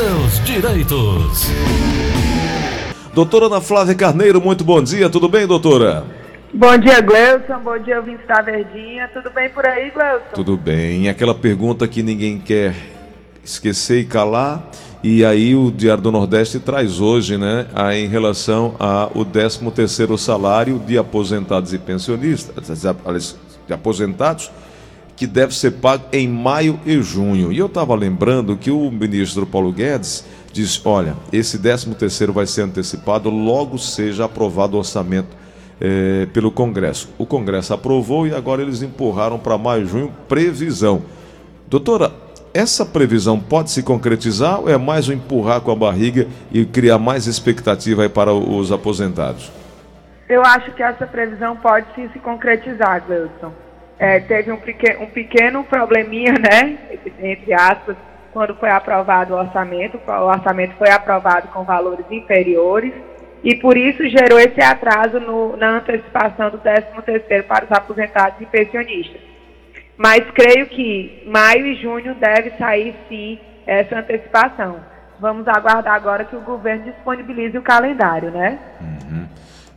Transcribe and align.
seus 0.00 0.42
direitos. 0.46 1.50
Doutora 3.12 3.46
Ana 3.46 3.60
Flávia 3.60 3.94
Carneiro, 3.94 4.40
muito 4.40 4.64
bom 4.64 4.82
dia, 4.82 5.10
tudo 5.10 5.28
bem, 5.28 5.46
doutora? 5.46 6.04
Bom 6.54 6.78
dia, 6.78 7.02
Gleuson. 7.02 7.58
Bom 7.62 7.78
dia, 7.78 7.98
ouvintes 7.98 8.26
da 8.26 8.40
Verdinha. 8.40 9.08
Tudo 9.12 9.30
bem 9.30 9.50
por 9.50 9.66
aí, 9.66 9.90
Gleuson? 9.90 10.24
Tudo 10.32 10.56
bem. 10.56 11.06
Aquela 11.10 11.34
pergunta 11.34 11.86
que 11.86 12.02
ninguém 12.02 12.38
quer 12.38 12.74
esquecer 13.44 14.00
e 14.00 14.04
calar. 14.06 14.70
E 15.04 15.22
aí 15.22 15.54
o 15.54 15.70
Diário 15.70 16.02
do 16.02 16.10
Nordeste 16.10 16.58
traz 16.58 16.98
hoje, 16.98 17.36
né, 17.36 17.66
a, 17.74 17.94
em 17.94 18.08
relação 18.08 18.76
ao 18.78 19.10
13º 19.26 20.16
salário 20.16 20.78
de 20.78 20.96
aposentados 20.96 21.74
e 21.74 21.78
pensionistas, 21.78 22.82
de 23.66 23.74
aposentados, 23.74 24.50
que 25.20 25.26
deve 25.26 25.54
ser 25.54 25.72
pago 25.72 26.04
em 26.14 26.26
maio 26.26 26.80
e 26.86 27.02
junho. 27.02 27.52
E 27.52 27.58
eu 27.58 27.66
estava 27.66 27.94
lembrando 27.94 28.56
que 28.56 28.70
o 28.70 28.90
ministro 28.90 29.44
Paulo 29.44 29.70
Guedes 29.70 30.24
disse, 30.50 30.80
olha, 30.82 31.14
esse 31.30 31.58
13º 31.58 32.32
vai 32.32 32.46
ser 32.46 32.62
antecipado 32.62 33.28
logo 33.28 33.76
seja 33.76 34.24
aprovado 34.24 34.76
o 34.76 34.78
orçamento 34.78 35.36
eh, 35.78 36.26
pelo 36.32 36.50
Congresso. 36.50 37.10
O 37.18 37.26
Congresso 37.26 37.74
aprovou 37.74 38.26
e 38.26 38.34
agora 38.34 38.62
eles 38.62 38.80
empurraram 38.80 39.38
para 39.38 39.58
maio 39.58 39.82
e 39.82 39.86
junho 39.86 40.10
previsão. 40.26 41.02
Doutora, 41.68 42.10
essa 42.54 42.86
previsão 42.86 43.38
pode 43.38 43.70
se 43.72 43.82
concretizar 43.82 44.60
ou 44.60 44.70
é 44.70 44.78
mais 44.78 45.06
um 45.06 45.12
empurrar 45.12 45.60
com 45.60 45.70
a 45.70 45.76
barriga 45.76 46.28
e 46.50 46.64
criar 46.64 46.98
mais 46.98 47.26
expectativa 47.26 48.08
para 48.08 48.32
os 48.32 48.72
aposentados? 48.72 49.52
Eu 50.30 50.40
acho 50.42 50.72
que 50.72 50.82
essa 50.82 51.06
previsão 51.06 51.58
pode 51.58 51.84
sim 51.94 52.08
se 52.08 52.18
concretizar, 52.20 53.04
Wilson. 53.06 53.52
É, 54.00 54.18
teve 54.18 54.50
um, 54.50 54.56
pequeno, 54.56 55.02
um 55.02 55.06
pequeno 55.06 55.62
probleminha, 55.62 56.32
né, 56.32 56.78
entre 57.18 57.52
aspas, 57.52 57.94
quando 58.32 58.54
foi 58.54 58.70
aprovado 58.70 59.34
o 59.34 59.36
orçamento. 59.36 60.00
O 60.08 60.24
orçamento 60.24 60.74
foi 60.76 60.88
aprovado 60.90 61.48
com 61.48 61.64
valores 61.64 62.06
inferiores 62.10 62.94
e 63.44 63.54
por 63.56 63.76
isso 63.76 64.02
gerou 64.08 64.40
esse 64.40 64.62
atraso 64.62 65.20
no, 65.20 65.54
na 65.54 65.76
antecipação 65.76 66.48
do 66.48 66.58
13º 66.58 67.42
para 67.42 67.66
os 67.66 67.72
aposentados 67.72 68.40
e 68.40 68.46
pensionistas. 68.46 69.20
Mas 69.98 70.24
creio 70.30 70.66
que 70.66 71.22
maio 71.26 71.66
e 71.66 71.74
junho 71.74 72.14
deve 72.14 72.52
sair 72.56 72.94
sim 73.06 73.38
essa 73.66 73.98
antecipação. 73.98 74.80
Vamos 75.18 75.46
aguardar 75.46 75.94
agora 75.94 76.24
que 76.24 76.34
o 76.34 76.40
governo 76.40 76.84
disponibilize 76.84 77.58
o 77.58 77.62
calendário, 77.62 78.30
né? 78.30 78.58
Uhum. 78.80 79.28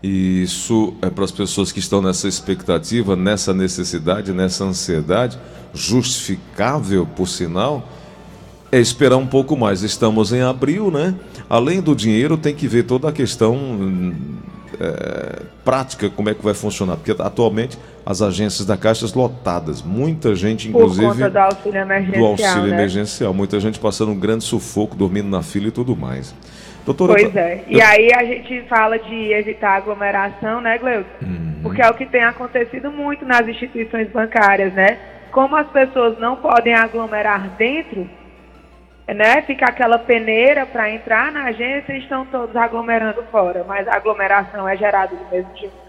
E 0.03 0.43
isso 0.43 0.93
é 1.01 1.09
para 1.09 1.23
as 1.23 1.31
pessoas 1.31 1.71
que 1.71 1.79
estão 1.79 2.01
nessa 2.01 2.27
expectativa, 2.27 3.15
nessa 3.15 3.53
necessidade, 3.53 4.33
nessa 4.33 4.65
ansiedade, 4.65 5.39
justificável, 5.73 7.05
por 7.05 7.25
sinal, 7.25 7.87
é 8.69 8.79
esperar 8.79 9.15
um 9.15 9.25
pouco 9.25 9.55
mais. 9.55 9.81
Estamos 9.81 10.33
em 10.33 10.41
abril, 10.41 10.91
né? 10.91 11.15
Além 11.49 11.81
do 11.81 11.95
dinheiro, 11.95 12.35
tem 12.35 12.53
que 12.53 12.67
ver 12.67 12.83
toda 12.83 13.07
a 13.07 13.11
questão 13.13 14.13
é, 14.77 15.43
prática, 15.63 16.09
como 16.09 16.29
é 16.29 16.33
que 16.33 16.43
vai 16.43 16.53
funcionar. 16.53 16.97
Porque 16.97 17.15
atualmente 17.21 17.77
as 18.05 18.21
agências 18.21 18.65
da 18.65 18.75
Caixa 18.75 19.05
lotadas, 19.15 19.81
muita 19.81 20.35
gente, 20.35 20.67
inclusive. 20.67 21.05
Por 21.05 21.13
conta 21.13 21.29
do 21.29 21.37
auxílio 21.37 21.79
emergencial. 21.79 22.21
Do 22.21 22.25
auxílio 22.25 22.67
né? 22.67 22.73
emergencial. 22.73 23.33
Muita 23.33 23.59
gente 23.59 23.79
passando 23.79 24.11
um 24.11 24.19
grande 24.19 24.43
sufoco, 24.43 24.97
dormindo 24.97 25.29
na 25.29 25.41
fila 25.41 25.69
e 25.69 25.71
tudo 25.71 25.95
mais. 25.95 26.35
Doutora, 26.86 27.14
pois 27.14 27.36
é. 27.36 27.64
E 27.67 27.81
aí 27.81 28.09
a 28.14 28.23
gente 28.23 28.62
fala 28.67 29.00
de 29.00 29.31
evitar 29.31 29.78
aglomeração, 29.78 30.59
né, 30.59 30.78
Gleuton? 30.78 31.09
Uhum. 31.22 31.59
Porque 31.64 31.81
é 31.81 31.89
o 31.89 31.94
que 31.94 32.06
tem 32.06 32.23
acontecido 32.23 32.92
muito 32.92 33.26
nas 33.26 33.48
instituições 33.48 34.09
bancárias, 34.09 34.73
né? 34.73 34.98
Como 35.31 35.56
as 35.56 35.67
pessoas 35.70 36.20
não 36.20 36.36
podem 36.36 36.73
aglomerar 36.73 37.50
dentro, 37.58 38.08
né? 39.08 39.42
Fica 39.44 39.66
aquela 39.66 39.98
peneira 39.98 40.66
para 40.66 40.92
entrar 40.92 41.31
na 41.31 41.45
agência 41.45 41.94
e 41.94 42.00
estão 42.00 42.26
todos 42.26 42.56
aglomerando 42.56 43.23
fora, 43.31 43.66
mas 43.67 43.88
a 43.88 43.95
aglomeração 43.95 44.67
é 44.67 44.76
gerada 44.76 45.16
do 45.16 45.31
mesmo 45.31 45.56
jeito. 45.56 45.84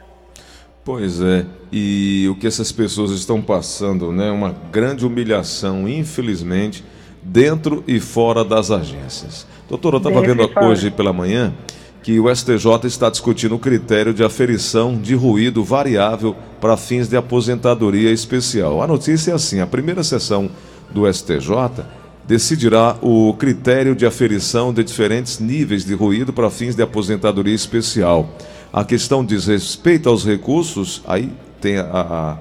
Pois 0.85 1.21
é, 1.21 1.47
e 1.73 2.29
o 2.31 2.37
que 2.37 2.47
essas 2.47 2.71
pessoas 2.71 3.11
estão 3.11 3.41
passando, 3.41 4.13
né? 4.13 4.31
Uma 4.31 4.55
grande 4.71 5.07
humilhação, 5.07 5.89
infelizmente, 5.89 6.85
dentro 7.25 7.83
e 7.89 7.99
fora 7.99 8.45
das 8.45 8.71
agências. 8.71 9.47
Doutora, 9.69 9.97
eu 9.97 9.99
estava 9.99 10.21
vendo 10.21 10.51
hoje 10.61 10.91
pela 10.91 11.13
manhã 11.13 11.55
que 12.03 12.21
o 12.21 12.33
STJ 12.35 12.87
está 12.87 13.09
discutindo 13.09 13.55
o 13.55 13.59
critério 13.59 14.13
de 14.13 14.23
aferição 14.23 14.95
de 14.95 15.15
ruído 15.15 15.65
variável 15.65 16.37
para 16.61 16.77
fins 16.77 17.09
de 17.09 17.17
aposentadoria 17.17 18.11
especial. 18.11 18.83
A 18.83 18.87
notícia 18.87 19.33
é 19.33 19.35
assim: 19.35 19.61
a 19.61 19.67
primeira 19.67 20.05
sessão 20.05 20.51
do 20.91 21.11
STJ 21.11 21.83
decidirá 22.27 22.97
o 23.01 23.35
critério 23.35 23.95
de 23.97 24.05
aferição 24.05 24.73
de 24.73 24.85
diferentes 24.85 25.39
níveis 25.39 25.85
de 25.85 25.95
ruído 25.95 26.33
para 26.33 26.51
fins 26.51 26.75
de 26.75 26.83
aposentadoria 26.83 27.55
especial. 27.55 28.29
A 28.71 28.85
questão 28.85 29.25
diz 29.25 29.47
respeito 29.47 30.09
aos 30.09 30.27
recursos, 30.27 31.03
aí 31.07 31.33
tem 31.61 31.79
a, 31.79 31.85
a 31.85 32.39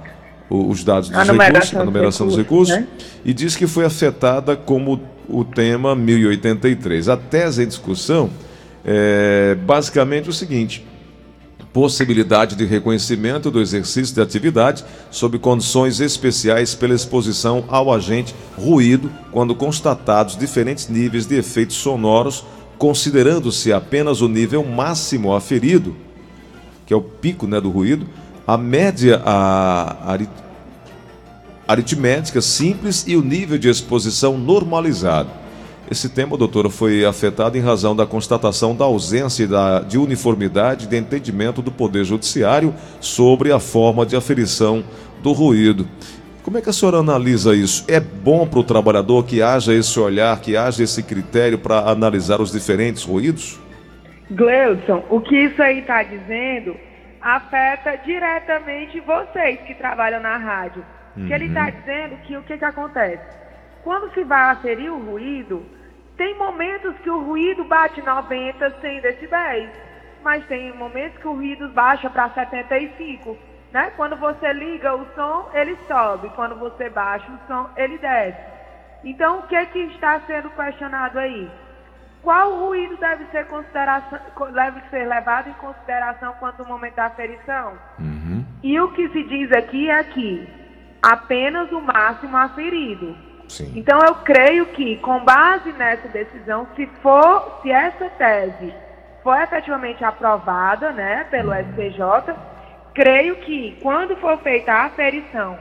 os 0.53 0.83
dados 0.83 1.09
dos 1.09 1.17
a 1.17 1.23
recursos, 1.23 1.75
a 1.75 1.83
numeração 1.83 2.27
dos 2.27 2.37
recursos, 2.37 2.75
né? 2.75 2.87
e 3.25 3.33
diz 3.33 3.55
que 3.55 3.65
foi 3.65 3.85
afetada 3.85 4.55
como 4.55 5.01
o 5.27 5.43
tema 5.43 5.95
1083. 5.95 7.09
A 7.09 7.17
tese 7.17 7.63
em 7.63 7.67
discussão 7.67 8.29
é 8.85 9.57
basicamente 9.65 10.29
o 10.29 10.33
seguinte: 10.33 10.85
possibilidade 11.73 12.55
de 12.55 12.65
reconhecimento 12.65 13.49
do 13.49 13.59
exercício 13.59 14.13
de 14.13 14.21
atividade 14.21 14.85
sob 15.09 15.39
condições 15.39 15.99
especiais 15.99 16.75
pela 16.75 16.93
exposição 16.93 17.65
ao 17.67 17.91
agente 17.91 18.35
ruído, 18.55 19.11
quando 19.31 19.55
constatados 19.55 20.37
diferentes 20.37 20.87
níveis 20.87 21.25
de 21.25 21.35
efeitos 21.35 21.77
sonoros, 21.77 22.45
considerando-se 22.77 23.73
apenas 23.73 24.21
o 24.21 24.27
nível 24.27 24.63
máximo 24.63 25.33
aferido 25.33 25.95
que 26.85 26.93
é 26.93 26.97
o 26.97 27.01
pico 27.01 27.47
né, 27.47 27.59
do 27.59 27.69
ruído, 27.69 28.05
a 28.45 28.57
média 28.57 29.21
a, 29.25 30.17
aritmética 31.67 32.41
simples 32.41 33.05
e 33.07 33.15
o 33.15 33.21
nível 33.21 33.57
de 33.57 33.69
exposição 33.69 34.37
normalizado. 34.37 35.29
Esse 35.89 36.09
tema, 36.09 36.37
doutora, 36.37 36.69
foi 36.69 37.05
afetado 37.05 37.57
em 37.57 37.61
razão 37.61 37.95
da 37.95 38.05
constatação 38.05 38.75
da 38.75 38.85
ausência 38.85 39.47
de 39.87 39.97
uniformidade 39.97 40.87
de 40.87 40.97
entendimento 40.97 41.61
do 41.61 41.71
Poder 41.71 42.03
Judiciário 42.03 42.73
sobre 42.99 43.51
a 43.51 43.59
forma 43.59 44.05
de 44.05 44.15
aferição 44.15 44.83
do 45.21 45.33
ruído. 45.33 45.87
Como 46.41 46.57
é 46.57 46.61
que 46.61 46.69
a 46.69 46.73
senhora 46.73 46.97
analisa 46.97 47.55
isso? 47.55 47.85
É 47.87 47.99
bom 47.99 48.45
para 48.45 48.59
o 48.59 48.63
trabalhador 48.63 49.25
que 49.25 49.41
haja 49.41 49.73
esse 49.73 49.97
olhar, 49.99 50.39
que 50.41 50.57
haja 50.57 50.83
esse 50.83 51.01
critério 51.03 51.57
para 51.57 51.89
analisar 51.89 52.41
os 52.41 52.51
diferentes 52.51 53.03
ruídos? 53.03 53.59
Gleudson, 54.31 55.03
o 55.09 55.21
que 55.21 55.35
isso 55.35 55.61
aí 55.61 55.79
está 55.79 56.03
dizendo 56.03 56.75
afeta 57.23 57.95
diretamente 57.97 58.99
vocês 58.99 59.61
que 59.61 59.73
trabalham 59.75 60.19
na 60.19 60.35
rádio. 60.35 60.85
Uhum. 61.15 61.25
Que 61.25 61.33
ele 61.33 61.45
está 61.45 61.69
dizendo 61.69 62.17
que 62.17 62.35
o 62.35 62.43
que, 62.43 62.57
que 62.57 62.65
acontece? 62.65 63.23
Quando 63.83 64.13
se 64.13 64.23
vai 64.23 64.51
aferir 64.51 64.91
o 64.91 64.99
ruído, 64.99 65.65
tem 66.17 66.37
momentos 66.37 66.95
que 66.99 67.09
o 67.09 67.23
ruído 67.23 67.63
bate 67.63 68.01
90, 68.01 68.79
100 68.81 69.01
decibéis, 69.01 69.69
mas 70.21 70.45
tem 70.47 70.75
momentos 70.75 71.17
que 71.17 71.27
o 71.27 71.33
ruído 71.33 71.69
baixa 71.69 72.09
para 72.09 72.29
75. 72.29 73.37
Né? 73.71 73.91
Quando 73.95 74.15
você 74.17 74.51
liga 74.53 74.93
o 74.93 75.05
som, 75.15 75.49
ele 75.53 75.77
sobe. 75.87 76.29
Quando 76.35 76.55
você 76.55 76.89
baixa 76.89 77.31
o 77.31 77.47
som, 77.47 77.69
ele 77.77 77.97
desce. 77.97 78.53
Então, 79.03 79.39
o 79.39 79.43
que, 79.43 79.65
que 79.67 79.79
está 79.79 80.19
sendo 80.21 80.49
questionado 80.51 81.19
aí? 81.19 81.49
Qual 82.23 82.55
ruído 82.55 82.95
deve 82.97 83.25
ser, 83.25 83.45
deve 84.53 84.81
ser 84.89 85.05
levado 85.05 85.49
em 85.49 85.53
consideração 85.53 86.33
quanto 86.39 86.61
ao 86.61 86.67
momento 86.67 86.95
da 86.95 87.07
aferição? 87.07 87.73
Uhum. 87.99 88.45
E 88.63 88.79
o 88.79 88.91
que 88.93 89.09
se 89.09 89.23
diz 89.23 89.51
aqui 89.51 89.89
é 89.89 90.01
que 90.05 90.47
apenas 91.01 91.69
o 91.73 91.81
máximo 91.81 92.37
aferido. 92.37 93.13
Sim. 93.49 93.73
Então 93.75 93.99
eu 93.99 94.15
creio 94.15 94.67
que, 94.67 94.95
com 94.97 95.19
base 95.25 95.73
nessa 95.73 96.07
decisão, 96.07 96.65
se 96.77 96.87
for, 97.01 97.59
se 97.61 97.69
essa 97.69 98.09
tese 98.11 98.73
for 99.21 99.39
efetivamente 99.41 100.03
aprovada, 100.05 100.91
né, 100.91 101.25
pelo 101.29 101.51
uhum. 101.51 101.59
STJ, 101.73 102.35
creio 102.93 103.35
que 103.37 103.77
quando 103.81 104.15
for 104.15 104.37
feita 104.37 104.71
a 104.71 104.85
aferição 104.85 105.57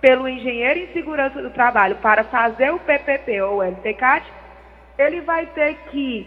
pelo 0.00 0.28
engenheiro 0.28 0.78
em 0.78 0.92
segurança 0.92 1.42
do 1.42 1.50
trabalho 1.50 1.96
para 1.96 2.22
fazer 2.22 2.72
o 2.72 2.78
PPP 2.78 3.42
ou 3.42 3.56
o 3.56 3.62
LTCAT, 3.62 4.24
ele 4.98 5.20
vai 5.20 5.46
ter 5.46 5.74
que 5.90 6.26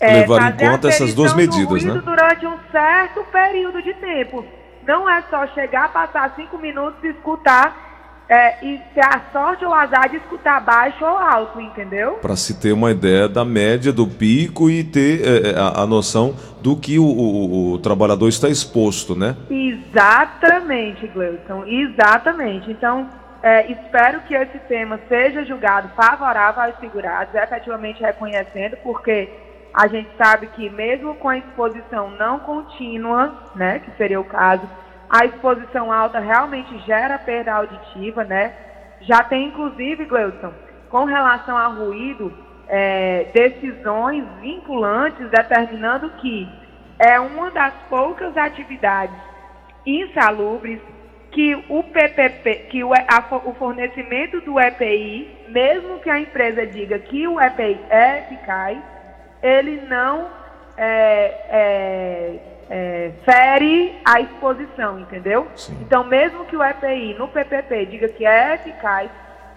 é, 0.00 0.20
levar 0.20 0.52
em 0.52 0.56
conta 0.56 0.88
essas 0.88 1.14
duas 1.14 1.34
medidas, 1.34 1.84
né? 1.84 2.02
Durante 2.04 2.46
um 2.46 2.58
certo 2.70 3.24
período 3.24 3.82
de 3.82 3.94
tempo. 3.94 4.44
Não 4.86 5.08
é 5.08 5.22
só 5.30 5.46
chegar, 5.48 5.92
passar 5.92 6.34
cinco 6.36 6.58
minutos 6.58 7.02
e 7.02 7.08
escutar 7.08 7.84
é, 8.28 8.64
e 8.64 8.80
ter 8.94 9.04
a 9.04 9.20
sorte 9.32 9.64
ou 9.64 9.70
o 9.70 9.74
azar 9.74 10.08
de 10.08 10.16
escutar 10.16 10.60
baixo 10.60 11.04
ou 11.04 11.16
alto, 11.16 11.60
entendeu? 11.60 12.12
Para 12.14 12.36
se 12.36 12.60
ter 12.60 12.72
uma 12.72 12.90
ideia 12.90 13.28
da 13.28 13.44
média 13.44 13.92
do 13.92 14.06
pico 14.06 14.70
e 14.70 14.82
ter 14.82 15.20
é, 15.26 15.50
é, 15.50 15.58
a, 15.58 15.82
a, 15.82 15.86
noção 15.86 16.34
do 16.62 16.76
que 16.76 16.98
o, 16.98 17.04
o, 17.04 17.72
o, 17.72 17.78
trabalhador 17.78 18.28
está 18.28 18.48
exposto, 18.48 19.14
né? 19.14 19.36
Exatamente, 19.50 21.06
Gleuton, 21.08 21.64
exatamente. 21.66 22.70
Então, 22.70 23.08
é, 23.44 23.70
espero 23.70 24.22
que 24.22 24.34
esse 24.34 24.58
tema 24.60 24.98
seja 25.06 25.44
julgado 25.44 25.90
favorável 25.90 26.62
aos 26.62 26.78
segurados, 26.78 27.34
efetivamente 27.34 28.02
reconhecendo, 28.02 28.78
porque 28.78 29.30
a 29.74 29.86
gente 29.86 30.08
sabe 30.16 30.46
que 30.46 30.70
mesmo 30.70 31.14
com 31.16 31.28
a 31.28 31.36
exposição 31.36 32.08
não 32.12 32.38
contínua, 32.38 33.34
né, 33.54 33.80
que 33.80 33.90
seria 33.98 34.18
o 34.18 34.24
caso, 34.24 34.66
a 35.10 35.26
exposição 35.26 35.92
alta 35.92 36.20
realmente 36.20 36.78
gera 36.86 37.18
perda 37.18 37.52
auditiva, 37.52 38.24
né? 38.24 38.54
Já 39.02 39.22
tem 39.22 39.48
inclusive, 39.48 40.06
Gleudson, 40.06 40.54
com 40.88 41.04
relação 41.04 41.58
ao 41.58 41.74
ruído, 41.74 42.32
é, 42.66 43.26
decisões 43.34 44.24
vinculantes 44.40 45.28
determinando 45.28 46.08
que 46.12 46.48
é 46.98 47.20
uma 47.20 47.50
das 47.50 47.74
poucas 47.90 48.34
atividades 48.38 49.14
insalubres 49.84 50.80
que 51.34 51.52
o 51.68 51.82
PPP, 51.82 52.68
que 52.70 52.84
o, 52.84 52.94
a, 52.94 53.40
o 53.44 53.52
fornecimento 53.54 54.40
do 54.42 54.58
EPI, 54.58 55.46
mesmo 55.48 55.98
que 55.98 56.08
a 56.08 56.20
empresa 56.20 56.64
diga 56.64 56.96
que 57.00 57.26
o 57.26 57.40
EPI 57.40 57.80
é 57.90 58.20
eficaz, 58.20 58.78
ele 59.42 59.82
não 59.88 60.28
é, 60.76 61.34
é, 61.50 62.40
é, 62.70 63.10
fere 63.24 64.00
a 64.04 64.20
exposição, 64.20 65.00
entendeu? 65.00 65.48
Sim. 65.56 65.76
Então, 65.82 66.04
mesmo 66.04 66.44
que 66.44 66.56
o 66.56 66.62
EPI 66.62 67.16
no 67.18 67.26
PPP 67.26 67.86
diga 67.86 68.08
que 68.08 68.24
é 68.24 68.54
eficaz 68.54 69.10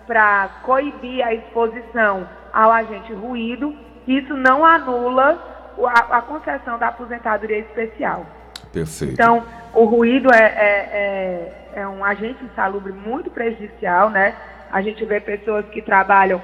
para 0.07 0.49
coibir 0.63 1.23
a 1.23 1.31
exposição 1.31 2.27
ao 2.51 2.71
agente 2.71 3.13
ruído, 3.13 3.75
isso 4.07 4.35
não 4.35 4.65
anula 4.65 5.39
a, 5.85 6.17
a 6.17 6.21
concessão 6.23 6.79
da 6.79 6.87
aposentadoria 6.87 7.59
especial. 7.59 8.25
Perfeito. 8.73 9.13
Então, 9.13 9.45
o 9.73 9.85
ruído 9.85 10.33
é, 10.33 10.43
é, 10.43 11.66
é, 11.77 11.87
um 11.87 12.03
agente 12.03 12.43
insalubre 12.43 12.91
muito 12.91 13.29
prejudicial, 13.29 14.09
né? 14.09 14.35
A 14.71 14.81
gente 14.81 15.05
vê 15.05 15.19
pessoas 15.19 15.63
que 15.67 15.81
trabalham 15.81 16.41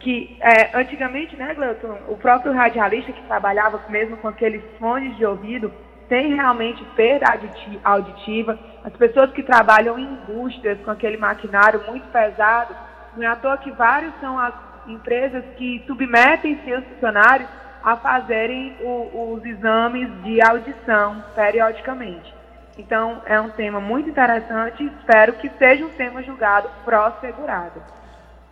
que 0.00 0.36
é, 0.40 0.76
antigamente, 0.76 1.36
né, 1.36 1.54
Gleuton, 1.54 1.98
o 2.08 2.16
próprio 2.16 2.52
radialista 2.52 3.12
que 3.12 3.22
trabalhava 3.22 3.80
mesmo 3.88 4.16
com 4.16 4.28
aqueles 4.28 4.62
fones 4.78 5.16
de 5.16 5.24
ouvido 5.24 5.72
tem 6.08 6.34
realmente 6.34 6.84
perda 6.96 7.26
auditiva. 7.84 8.58
As 8.84 8.92
pessoas 8.94 9.30
que 9.32 9.42
trabalham 9.42 9.98
em 9.98 10.04
indústrias 10.04 10.78
com 10.80 10.90
aquele 10.90 11.16
maquinário 11.16 11.84
muito 11.86 12.06
pesado, 12.08 12.74
não 13.16 13.24
é 13.24 13.26
à 13.26 13.36
toa 13.36 13.58
que 13.58 13.70
vários 13.72 14.12
são 14.20 14.38
as 14.38 14.54
empresas 14.86 15.44
que 15.56 15.84
submetem 15.86 16.60
seus 16.64 16.84
funcionários 16.84 17.48
a 17.84 17.96
fazerem 17.96 18.76
o, 18.80 19.34
os 19.34 19.44
exames 19.44 20.08
de 20.22 20.40
audição 20.42 21.22
periodicamente. 21.34 22.37
Então, 22.78 23.20
é 23.26 23.40
um 23.40 23.50
tema 23.50 23.80
muito 23.80 24.08
interessante 24.08 24.84
e 24.84 24.86
espero 24.86 25.32
que 25.32 25.50
seja 25.58 25.84
um 25.84 25.88
tema 25.88 26.22
julgado 26.22 26.68
pró-segurado. 26.84 27.82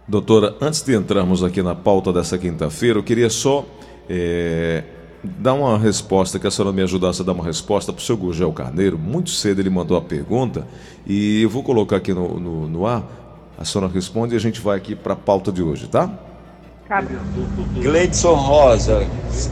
Doutora, 0.09 0.57
antes 0.61 0.83
de 0.83 0.97
entrarmos 0.97 1.45
aqui 1.45 1.63
na 1.63 1.77
pauta 1.77 2.13
dessa 2.13 2.37
quinta-feira, 2.37 2.99
eu 2.99 3.05
queria 3.05 3.31
só 3.31 3.65
é, 4.11 4.83
dar 5.23 5.55
uma 5.55 5.79
resposta, 5.79 6.41
que 6.41 6.47
a 6.47 6.51
senhora 6.51 6.75
me 6.75 6.83
ajudasse 6.83 7.23
a 7.23 7.25
dar 7.25 7.33
uma 7.33 7.45
resposta 7.45 7.93
para 7.93 8.01
o 8.01 8.03
seu 8.03 8.17
Gurgel 8.17 8.53
Carneiro. 8.53 8.99
Muito 8.99 9.31
cedo 9.31 9.61
ele 9.61 9.71
mandou 9.71 9.97
a 9.97 10.03
pergunta 10.03 10.67
e 11.07 11.43
eu 11.43 11.49
vou 11.49 11.63
colocar 11.63 11.97
aqui 11.97 12.13
no, 12.13 12.41
no, 12.41 12.69
no 12.69 12.87
ar. 12.87 13.05
A 13.57 13.65
senhora 13.65 13.91
responde 13.91 14.35
e 14.35 14.37
a 14.37 14.41
gente 14.41 14.61
vai 14.61 14.77
aqui 14.77 14.97
para 14.97 15.13
a 15.13 15.17
pauta 15.17 15.53
de 15.53 15.63
hoje, 15.63 15.87
tá? 15.87 16.11
Gleidson 17.81 18.35
Rosa, 18.35 19.07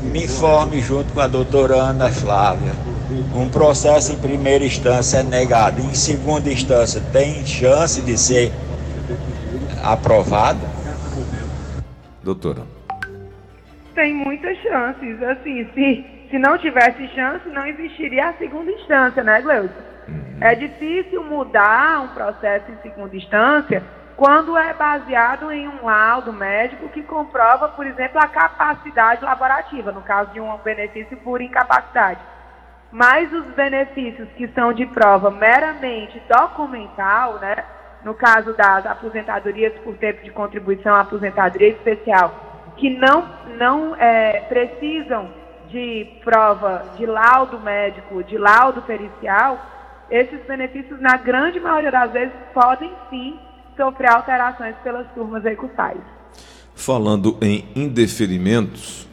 me 0.04 0.24
informe 0.24 0.80
junto 0.80 1.12
com 1.12 1.20
a 1.20 1.26
doutora 1.28 1.76
Ana 1.76 2.10
Flávia. 2.10 2.72
Um 3.34 3.50
processo 3.50 4.12
em 4.12 4.18
primeira 4.18 4.64
instância 4.64 5.18
é 5.18 5.22
negado, 5.22 5.80
em 5.80 5.94
segunda 5.94 6.50
instância 6.50 7.02
tem 7.12 7.44
chance 7.44 8.00
de 8.00 8.16
ser 8.16 8.50
aprovado? 9.82 10.60
Doutora. 12.22 12.62
Tem 13.94 14.14
muitas 14.14 14.56
chances. 14.58 15.22
Assim, 15.22 15.68
se, 15.74 16.06
se 16.30 16.38
não 16.38 16.56
tivesse 16.56 17.06
chance, 17.08 17.46
não 17.50 17.66
existiria 17.66 18.30
a 18.30 18.32
segunda 18.34 18.70
instância, 18.70 19.22
né, 19.22 19.42
Gleuton? 19.42 19.74
Uhum. 20.08 20.38
É 20.40 20.54
difícil 20.54 21.22
mudar 21.24 22.00
um 22.00 22.08
processo 22.08 22.70
em 22.70 22.76
segunda 22.82 23.14
instância 23.14 23.82
quando 24.16 24.56
é 24.56 24.72
baseado 24.72 25.50
em 25.50 25.68
um 25.68 25.84
laudo 25.84 26.32
médico 26.32 26.88
que 26.88 27.02
comprova, 27.02 27.68
por 27.68 27.86
exemplo, 27.86 28.18
a 28.18 28.28
capacidade 28.28 29.24
laborativa, 29.24 29.92
no 29.92 30.00
caso 30.00 30.32
de 30.32 30.40
um 30.40 30.56
benefício 30.58 31.16
por 31.18 31.42
incapacidade. 31.42 32.20
Mas 32.94 33.32
os 33.32 33.44
benefícios 33.56 34.28
que 34.36 34.46
são 34.54 34.72
de 34.72 34.86
prova 34.86 35.28
meramente 35.28 36.22
documental, 36.28 37.40
né, 37.40 37.64
no 38.04 38.14
caso 38.14 38.52
das 38.54 38.86
aposentadorias 38.86 39.72
por 39.82 39.96
tempo 39.96 40.22
de 40.22 40.30
contribuição 40.30 40.94
aposentadoria 40.94 41.70
especial, 41.70 42.72
que 42.76 42.90
não, 42.90 43.28
não 43.58 43.96
é, 43.96 44.42
precisam 44.42 45.28
de 45.70 46.06
prova 46.22 46.84
de 46.96 47.04
laudo 47.04 47.58
médico, 47.58 48.22
de 48.22 48.38
laudo 48.38 48.80
pericial, 48.82 49.58
esses 50.08 50.38
benefícios, 50.46 51.00
na 51.00 51.16
grande 51.16 51.58
maioria 51.58 51.90
das 51.90 52.12
vezes, 52.12 52.34
podem 52.52 52.92
sim 53.10 53.36
sofrer 53.76 54.10
alterações 54.10 54.76
pelas 54.84 55.08
turmas 55.14 55.42
recursais. 55.42 55.98
Falando 56.76 57.36
em 57.42 57.66
indeferimentos, 57.74 59.08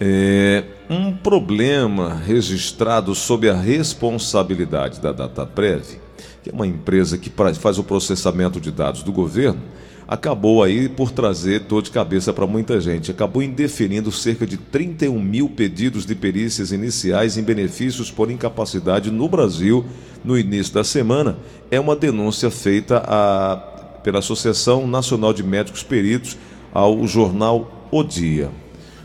é, 0.00 0.64
um 0.88 1.12
problema 1.12 2.14
registrado 2.14 3.14
sob 3.14 3.48
a 3.50 3.54
responsabilidade 3.54 4.98
da 5.00 5.12
DataPrev, 5.12 6.00
que 6.42 6.48
é 6.48 6.52
uma 6.52 6.66
empresa 6.66 7.18
que 7.18 7.30
faz 7.58 7.78
o 7.78 7.84
processamento 7.84 8.58
de 8.60 8.70
dados 8.70 9.02
do 9.02 9.12
governo, 9.12 9.60
acabou 10.08 10.62
aí 10.62 10.88
por 10.88 11.12
trazer 11.12 11.60
dor 11.60 11.82
de 11.82 11.90
cabeça 11.90 12.32
para 12.32 12.46
muita 12.46 12.80
gente. 12.80 13.10
Acabou 13.10 13.42
indeferindo 13.42 14.10
cerca 14.10 14.46
de 14.46 14.56
31 14.56 15.20
mil 15.20 15.50
pedidos 15.50 16.04
de 16.06 16.14
perícias 16.14 16.72
iniciais 16.72 17.36
em 17.36 17.42
benefícios 17.42 18.10
por 18.10 18.30
incapacidade 18.30 19.10
no 19.10 19.28
Brasil 19.28 19.84
no 20.24 20.36
início 20.36 20.74
da 20.74 20.82
semana. 20.82 21.36
É 21.70 21.78
uma 21.78 21.94
denúncia 21.94 22.50
feita 22.50 23.04
a 23.06 23.66
pela 24.02 24.20
Associação 24.20 24.86
Nacional 24.86 25.32
de 25.32 25.42
Médicos 25.42 25.82
Peritos 25.82 26.36
ao 26.72 27.06
jornal 27.06 27.88
O 27.90 28.02
Dia. 28.02 28.50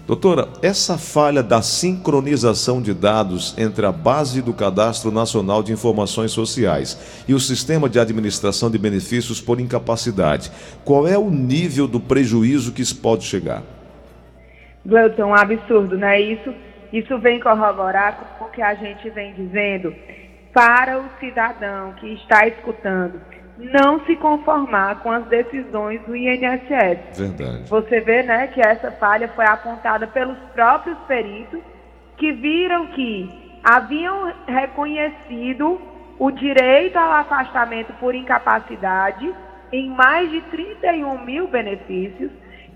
Doutora, 0.07 0.50
essa 0.62 1.00
falha 1.00 1.42
da 1.42 1.63
sincronização 1.63 2.80
de 2.80 2.94
dados 2.94 3.57
entre 3.57 3.88
a 3.88 3.92
base 3.92 4.40
do 4.40 4.54
Cadastro 4.54 5.12
Nacional 5.12 5.63
de 5.63 5.74
Informações 5.74 6.31
Sociais 6.31 7.25
e 7.28 7.34
o 7.34 7.40
Sistema 7.40 7.90
de 7.90 8.00
Administração 8.00 8.69
de 8.69 8.78
Benefícios 8.78 9.42
por 9.42 9.60
Incapacidade, 9.60 10.52
qual 10.84 11.07
é 11.07 11.18
o 11.18 11.31
nível 11.31 11.88
do 11.88 12.00
prejuízo 12.00 12.72
que 12.72 12.84
isso 12.84 13.02
pode 13.02 13.24
chegar? 13.24 13.63
Gleuton, 14.86 15.25
um 15.25 15.34
absurdo, 15.34 15.98
né? 15.98 16.22
Isso, 16.22 16.53
isso 16.94 17.18
vem 17.18 17.39
corroborar 17.39 18.38
com 18.38 18.46
o 18.46 18.50
que 18.50 18.62
a 18.62 18.75
gente 18.75 19.10
vem 19.10 19.34
dizendo 19.34 19.91
para 20.53 21.00
o 21.00 21.06
cidadão 21.20 21.94
que 21.94 22.13
está 22.13 22.48
escutando 22.48 23.20
não 23.58 24.06
se 24.06 24.16
conformar 24.18 25.02
com 25.02 25.12
as 25.12 25.26
decisões 25.26 26.02
do 26.02 26.16
INSS. 26.16 27.18
Verdade. 27.18 27.70
Você 27.70 28.02
vê, 28.02 28.24
né, 28.24 28.48
que 28.48 28.62
essa 28.62 28.92
falha 28.92 29.30
foi 29.30 29.46
apontada 29.46 30.08
pelos 30.08 30.38
próprios 30.54 30.98
peritos 31.08 31.62
que 32.18 32.32
viram 32.32 32.88
que 32.88 33.60
haviam 33.64 34.34
reconhecido 34.48 35.80
o 36.20 36.32
direito 36.32 36.98
ao 36.98 37.12
afastamento 37.12 37.94
por 37.94 38.14
incapacidade 38.14 39.34
em 39.72 39.90
mais 39.90 40.30
de 40.30 40.42
31 40.42 41.26
mil 41.26 41.48
benefícios 41.48 42.32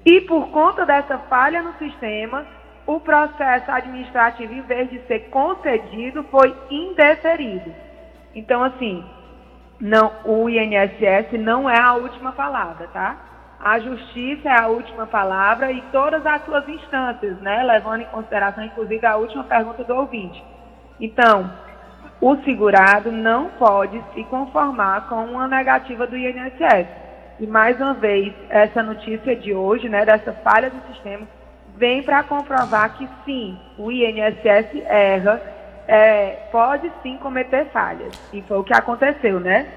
e 0.06 0.22
por 0.22 0.50
conta 0.50 0.86
dessa 0.86 1.18
falha 1.18 1.62
no 1.62 1.74
sistema, 1.78 2.46
o 2.86 3.00
processo 3.00 3.70
administrativo, 3.70 4.54
em 4.54 4.62
vez 4.62 4.90
de 4.90 5.00
ser 5.06 5.30
concedido, 5.30 6.24
foi 6.24 6.56
indeferido. 6.70 7.72
Então, 8.34 8.64
assim, 8.64 9.04
não, 9.80 10.12
o 10.26 10.50
INSS 10.50 11.40
não 11.40 11.70
é 11.70 11.80
a 11.80 11.94
última 11.94 12.34
palavra, 12.34 12.88
tá? 12.88 13.16
A 13.60 13.80
justiça 13.80 14.50
é 14.50 14.60
a 14.60 14.68
última 14.68 15.06
palavra 15.06 15.72
e 15.72 15.82
todas 15.92 16.26
as 16.26 16.44
suas 16.46 16.68
instâncias, 16.68 17.40
né? 17.42 17.64
Levando 17.64 18.02
em 18.02 18.06
consideração, 18.06 18.64
inclusive, 18.64 19.06
a 19.06 19.16
última 19.16 19.44
pergunta 19.44 19.84
do 19.84 19.96
ouvinte. 19.96 20.44
Então, 21.00 21.50
o 22.22 22.36
segurado 22.38 23.12
não 23.12 23.50
pode 23.52 24.02
se 24.14 24.24
conformar 24.26 25.08
com 25.08 25.24
uma 25.26 25.48
negativa 25.48 26.06
do 26.06 26.18
INSS. 26.18 26.88
E 27.40 27.48
mais 27.48 27.80
uma 27.80 27.94
vez, 27.94 28.34
essa 28.50 28.84
notícia 28.84 29.36
de 29.36 29.54
hoje, 29.54 29.88
né, 29.88 30.06
dessa 30.06 30.34
falha 30.34 30.70
do 30.70 30.94
sistema, 30.94 31.26
vem 31.78 32.04
para 32.04 32.24
comprovar 32.24 32.98
que 32.98 33.08
sim, 33.24 33.58
o 33.78 33.90
INSS 33.90 34.84
erra 34.86 35.42
é, 35.90 36.48
pode 36.52 36.92
sim 37.02 37.18
cometer 37.18 37.66
falhas. 37.74 38.14
E 38.32 38.44
foi 38.44 38.60
o 38.60 38.64
que 38.64 38.74
aconteceu, 38.74 39.40
né? 39.40 39.68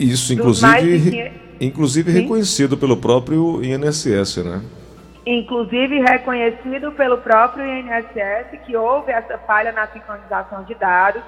Isso, 0.00 0.34
inclusive, 0.34 1.32
inclusive 1.60 2.10
reconhecido 2.10 2.76
pelo 2.76 2.96
próprio 2.96 3.62
INSS, 3.62 4.38
né? 4.38 4.62
Inclusive 5.24 6.00
reconhecido 6.00 6.90
pelo 6.92 7.18
próprio 7.18 7.64
INSS 7.64 8.58
que 8.66 8.74
houve 8.74 9.12
essa 9.12 9.38
falha 9.38 9.70
na 9.70 9.86
sincronização 9.86 10.64
de 10.64 10.74
dados, 10.74 11.22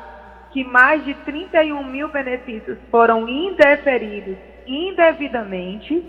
que 0.53 0.65
mais 0.65 1.05
de 1.05 1.15
31 1.15 1.85
mil 1.85 2.09
benefícios 2.09 2.77
foram 2.91 3.29
indeferidos 3.29 4.37
indevidamente 4.67 6.03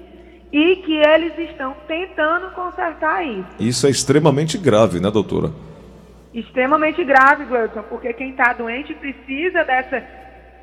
e 0.51 0.75
que 0.77 0.93
eles 0.93 1.37
estão 1.37 1.75
tentando 1.87 2.49
consertar 2.51 3.23
isso. 3.27 3.47
Isso 3.59 3.85
é 3.85 3.91
extremamente 3.91 4.57
grave, 4.57 4.99
né, 4.99 5.11
doutora? 5.11 5.51
Extremamente 6.33 7.03
grave, 7.03 7.43
Wilson, 7.43 7.83
porque 7.83 8.11
quem 8.13 8.31
está 8.31 8.53
doente 8.53 8.93
precisa 8.95 9.63
dessa. 9.63 10.03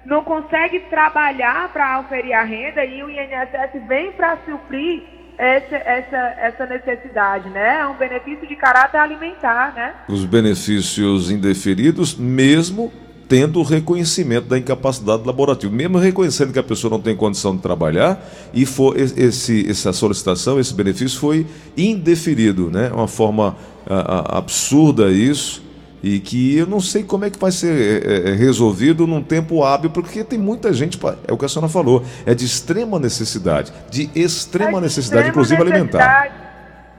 não 0.05 0.25
consegue 0.25 0.81
trabalhar 0.91 1.73
para 1.73 2.01
oferir 2.01 2.33
a 2.33 2.43
renda 2.43 2.85
e 2.85 3.03
o 3.03 3.09
INSS 3.11 3.87
vem 3.87 4.13
para 4.13 4.39
suprir 4.45 5.03
essa, 5.39 5.77
essa, 5.77 6.17
essa 6.39 6.67
necessidade, 6.67 7.49
né? 7.49 7.81
É 7.81 7.87
um 7.87 7.95
benefício 7.95 8.47
de 8.47 8.57
caráter 8.57 8.99
alimentar, 8.99 9.73
né? 9.75 9.95
Os 10.09 10.25
benefícios 10.25 11.31
indeferidos, 11.31 12.15
mesmo 12.15 12.93
tendo 13.31 13.61
o 13.61 13.63
reconhecimento 13.63 14.49
da 14.49 14.59
incapacidade 14.59 15.23
laborativa, 15.25 15.73
mesmo 15.73 15.99
reconhecendo 15.99 16.53
que 16.53 16.59
a 16.59 16.65
pessoa 16.65 16.91
não 16.91 17.01
tem 17.01 17.15
condição 17.15 17.55
de 17.55 17.63
trabalhar 17.63 18.21
e 18.53 18.67
for 18.67 18.99
esse, 18.99 19.71
essa 19.71 19.93
solicitação, 19.93 20.59
esse 20.59 20.75
benefício 20.75 21.17
foi 21.21 21.47
indeferido, 21.77 22.69
né? 22.73 22.91
Uma 22.93 23.07
forma 23.07 23.57
a, 23.89 24.35
a, 24.35 24.39
absurda 24.39 25.13
isso 25.13 25.63
e 26.03 26.19
que 26.19 26.57
eu 26.57 26.67
não 26.67 26.81
sei 26.81 27.05
como 27.05 27.25
é 27.25 27.31
que 27.31 27.39
vai 27.39 27.53
ser 27.53 28.05
é, 28.05 28.31
é, 28.31 28.35
resolvido 28.35 29.07
num 29.07 29.23
tempo 29.23 29.63
hábil, 29.63 29.91
porque 29.91 30.25
tem 30.25 30.39
muita 30.39 30.73
gente, 30.73 30.99
é 31.29 31.33
o 31.33 31.39
que 31.39 31.45
a 31.45 31.49
senhora 31.49 31.69
falou, 31.69 32.03
é 32.27 32.35
de 32.35 32.45
extrema 32.45 32.99
necessidade, 32.99 33.73
de 33.89 34.11
extrema 34.13 34.79
é 34.79 34.81
necessidade, 34.81 35.29
extrema 35.29 35.29
inclusive 35.29 35.63
necessidade. 35.63 36.05
alimentar. 36.05 36.50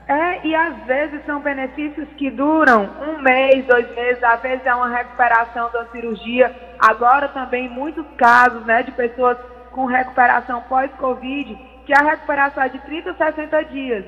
É, 0.08 0.46
e 0.46 0.54
às 0.54 0.76
vezes 0.84 1.24
são 1.24 1.40
benefícios 1.40 2.08
que 2.16 2.30
duram 2.30 2.88
um 3.00 3.22
mês, 3.22 3.64
dois 3.66 3.88
meses, 3.94 4.22
às 4.22 4.40
vezes 4.40 4.66
é 4.66 4.74
uma 4.74 4.88
recuperação 4.88 5.70
da 5.70 5.86
cirurgia. 5.86 6.54
Agora 6.78 7.28
também 7.28 7.68
muitos 7.68 8.04
casos 8.16 8.64
né, 8.64 8.82
de 8.82 8.90
pessoas 8.92 9.38
com 9.70 9.86
recuperação 9.86 10.60
pós-Covid, 10.62 11.54
que 11.86 11.94
a 11.94 12.02
recuperação 12.02 12.62
é 12.62 12.68
de 12.68 12.78
30 12.80 13.10
a 13.10 13.14
60 13.14 13.64
dias. 13.66 14.04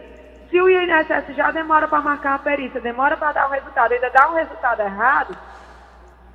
Se 0.50 0.60
o 0.60 0.68
INSS 0.68 1.34
já 1.34 1.50
demora 1.50 1.88
para 1.88 2.00
marcar 2.00 2.34
a 2.34 2.38
perícia, 2.38 2.80
demora 2.80 3.16
para 3.16 3.32
dar 3.32 3.48
o 3.48 3.50
resultado, 3.50 3.92
ainda 3.92 4.10
dá 4.10 4.30
um 4.30 4.34
resultado 4.34 4.80
errado, 4.80 5.36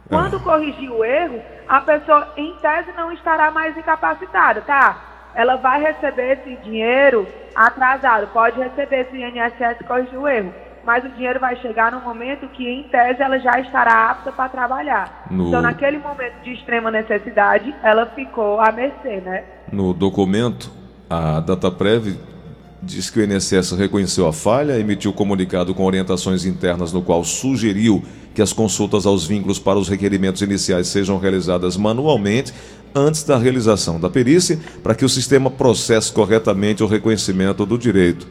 quando 0.07 0.37
é. 0.37 0.39
corrigir 0.39 0.91
o 0.91 1.03
erro, 1.05 1.41
a 1.67 1.81
pessoa, 1.81 2.33
em 2.35 2.55
tese, 2.55 2.91
não 2.97 3.11
estará 3.11 3.51
mais 3.51 3.77
incapacitada, 3.77 4.61
tá? 4.61 5.09
ela 5.33 5.55
vai 5.55 5.81
receber 5.81 6.33
esse 6.33 6.55
dinheiro 6.57 7.27
atrasado, 7.55 8.27
pode 8.27 8.59
receber 8.59 9.07
se 9.09 9.17
o 9.17 9.19
INSS 9.19 9.85
corrigir 9.87 10.17
o 10.17 10.27
erro, 10.27 10.53
mas 10.85 11.03
o 11.03 11.09
dinheiro 11.09 11.39
vai 11.39 11.55
chegar 11.57 11.91
no 11.91 12.01
momento 12.01 12.47
que, 12.49 12.67
em 12.67 12.83
tese, 12.83 13.21
ela 13.21 13.37
já 13.39 13.59
estará 13.59 14.11
apta 14.11 14.31
para 14.31 14.49
trabalhar. 14.49 15.25
No... 15.29 15.47
Então, 15.47 15.61
naquele 15.61 15.97
momento 15.97 16.41
de 16.43 16.53
extrema 16.53 16.89
necessidade, 16.89 17.73
ela 17.83 18.05
ficou 18.07 18.59
à 18.59 18.71
mercê, 18.71 19.21
né? 19.21 19.43
No 19.71 19.93
documento, 19.93 20.71
a 21.09 21.39
DataPrev 21.39 22.17
diz 22.81 23.09
que 23.09 23.19
o 23.19 23.23
INSS 23.23 23.73
reconheceu 23.73 24.27
a 24.27 24.33
falha, 24.33 24.79
emitiu 24.79 25.11
comunicado 25.11 25.73
com 25.73 25.83
orientações 25.83 26.45
internas 26.45 26.93
no 26.93 27.01
qual 27.01 27.23
sugeriu 27.23 28.03
que 28.33 28.41
as 28.41 28.53
consultas 28.53 29.05
aos 29.05 29.25
vínculos 29.25 29.59
para 29.59 29.79
os 29.79 29.87
requerimentos 29.87 30.41
iniciais 30.41 30.87
sejam 30.87 31.17
realizadas 31.17 31.75
manualmente 31.75 32.53
antes 32.93 33.23
da 33.23 33.37
realização 33.37 33.99
da 33.99 34.09
perícia, 34.09 34.59
para 34.81 34.95
que 34.95 35.05
o 35.05 35.09
sistema 35.09 35.49
processe 35.49 36.11
corretamente 36.11 36.83
o 36.83 36.87
reconhecimento 36.87 37.65
do 37.65 37.77
direito. 37.77 38.27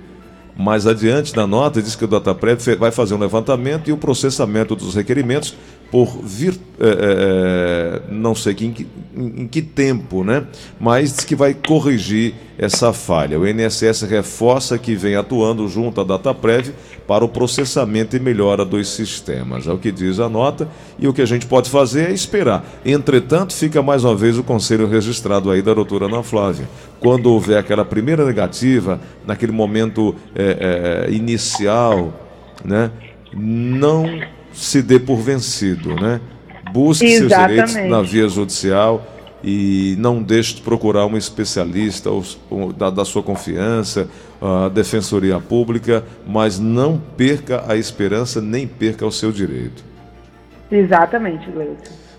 Mais 0.58 0.88
adiante 0.88 1.36
na 1.36 1.46
nota 1.46 1.80
diz 1.80 1.94
que 1.94 2.04
o 2.04 2.08
DataPrev 2.08 2.74
vai 2.76 2.90
fazer 2.90 3.14
um 3.14 3.18
levantamento 3.18 3.88
e 3.88 3.92
o 3.92 3.96
processamento 3.96 4.74
dos 4.74 4.92
requerimentos 4.96 5.54
por 5.88 6.20
vir, 6.20 6.58
é, 6.80 8.02
é, 8.10 8.12
não 8.12 8.34
sei 8.34 8.54
em 8.60 8.72
que, 8.72 8.86
em, 9.16 9.46
que 9.46 9.62
tempo, 9.62 10.24
né? 10.24 10.44
mas 10.78 11.14
diz 11.14 11.24
que 11.24 11.36
vai 11.36 11.54
corrigir 11.54 12.34
essa 12.58 12.92
falha. 12.92 13.38
O 13.38 13.46
INSS 13.46 14.02
reforça 14.02 14.76
que 14.76 14.96
vem 14.96 15.14
atuando 15.14 15.68
junto 15.68 16.00
à 16.00 16.04
DataPrev 16.04 16.74
para 17.08 17.24
o 17.24 17.28
processamento 17.28 18.14
e 18.14 18.20
melhora 18.20 18.66
dos 18.66 18.90
sistemas. 18.90 19.66
É 19.66 19.72
o 19.72 19.78
que 19.78 19.90
diz 19.90 20.20
a 20.20 20.28
nota 20.28 20.68
e 20.98 21.08
o 21.08 21.12
que 21.14 21.22
a 21.22 21.26
gente 21.26 21.46
pode 21.46 21.70
fazer 21.70 22.10
é 22.10 22.12
esperar. 22.12 22.62
Entretanto, 22.84 23.54
fica 23.54 23.82
mais 23.82 24.04
uma 24.04 24.14
vez 24.14 24.36
o 24.36 24.44
conselho 24.44 24.86
registrado 24.86 25.50
aí 25.50 25.62
da 25.62 25.72
doutora 25.72 26.04
Ana 26.04 26.22
Flávia. 26.22 26.68
Quando 27.00 27.32
houver 27.32 27.56
aquela 27.56 27.82
primeira 27.82 28.26
negativa, 28.26 29.00
naquele 29.26 29.52
momento 29.52 30.14
é, 30.34 31.06
é, 31.08 31.10
inicial, 31.10 32.12
né? 32.62 32.90
não 33.32 34.20
se 34.52 34.82
dê 34.82 34.98
por 34.98 35.16
vencido, 35.16 35.94
né? 35.94 36.20
Busque 36.72 37.06
Exatamente. 37.06 37.56
seus 37.56 37.70
direitos 37.70 37.90
na 37.90 38.02
via 38.02 38.28
judicial 38.28 39.06
e 39.42 39.94
não 39.98 40.22
deixe 40.22 40.56
de 40.56 40.62
procurar 40.62 41.06
um 41.06 41.16
especialista 41.16 42.10
da, 42.76 42.90
da 42.90 43.04
sua 43.04 43.22
confiança, 43.22 44.08
a 44.40 44.68
defensoria 44.68 45.40
pública, 45.40 46.04
mas 46.26 46.58
não 46.58 46.98
perca 47.16 47.64
a 47.66 47.76
esperança 47.76 48.40
nem 48.40 48.66
perca 48.66 49.04
o 49.06 49.12
seu 49.12 49.32
direito. 49.32 49.84
Exatamente, 50.70 51.50
Gleison. 51.50 51.76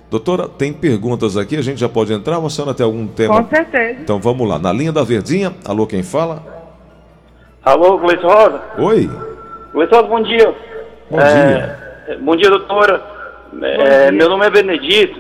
Doutora, 0.09 0.47
tem 0.47 0.73
perguntas 0.73 1.37
aqui, 1.37 1.55
a 1.55 1.61
gente 1.61 1.79
já 1.79 1.87
pode 1.87 2.11
entrar 2.11 2.39
ou 2.39 2.47
a 2.47 2.49
senhora 2.49 2.73
tem 2.73 2.83
algum 2.83 3.05
tema? 3.07 3.43
Com 3.43 3.49
certeza. 3.49 3.99
Então 4.01 4.19
vamos 4.19 4.47
lá, 4.47 4.57
na 4.57 4.73
linha 4.73 4.91
da 4.91 5.03
Verdinha, 5.03 5.53
alô, 5.63 5.85
quem 5.85 6.01
fala? 6.01 6.43
Alô, 7.63 7.99
Gleison 7.99 8.27
Rosa. 8.27 8.61
Oi. 8.79 9.09
Gleison, 9.71 10.03
bom 10.07 10.21
dia. 10.23 10.55
Bom 11.11 11.19
é... 11.19 11.47
dia. 11.47 12.17
Bom 12.21 12.35
dia, 12.35 12.49
doutora. 12.49 13.03
Bom 13.53 13.65
é, 13.65 14.09
dia. 14.09 14.11
Meu 14.11 14.29
nome 14.29 14.47
é 14.47 14.49
Benedito 14.49 15.19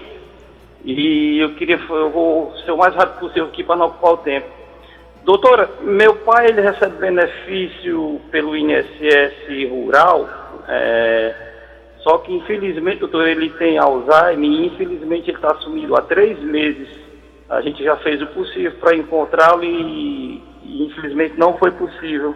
e 0.83 1.39
eu 1.39 1.53
queria, 1.55 1.79
eu 1.89 2.09
vou 2.09 2.53
ser 2.65 2.71
o 2.71 2.77
mais 2.77 2.95
rápido 2.95 3.19
possível 3.19 3.45
aqui 3.45 3.63
para 3.63 3.75
não 3.75 3.87
ocupar 3.87 4.13
o 4.13 4.17
tempo. 4.17 4.47
Doutora, 5.23 5.69
meu 5.81 6.15
pai 6.17 6.47
ele 6.47 6.61
recebe 6.61 6.97
benefício 6.97 8.21
pelo 8.31 8.55
INSS 8.55 9.69
rural, 9.69 10.27
é, 10.67 11.35
só 11.99 12.17
que 12.19 12.33
infelizmente, 12.33 12.99
doutor, 12.99 13.27
ele 13.27 13.49
tem 13.51 13.77
Alzheimer 13.77 14.49
e 14.49 14.67
infelizmente 14.67 15.29
ele 15.29 15.37
está 15.37 15.53
sumido 15.55 15.95
há 15.95 16.01
três 16.01 16.39
meses. 16.39 16.87
A 17.49 17.61
gente 17.61 17.83
já 17.83 17.97
fez 17.97 18.21
o 18.21 18.27
possível 18.27 18.71
para 18.79 18.95
encontrá-lo 18.95 19.63
e, 19.63 20.41
e 20.63 20.85
infelizmente 20.85 21.37
não 21.37 21.57
foi 21.57 21.71
possível. 21.71 22.33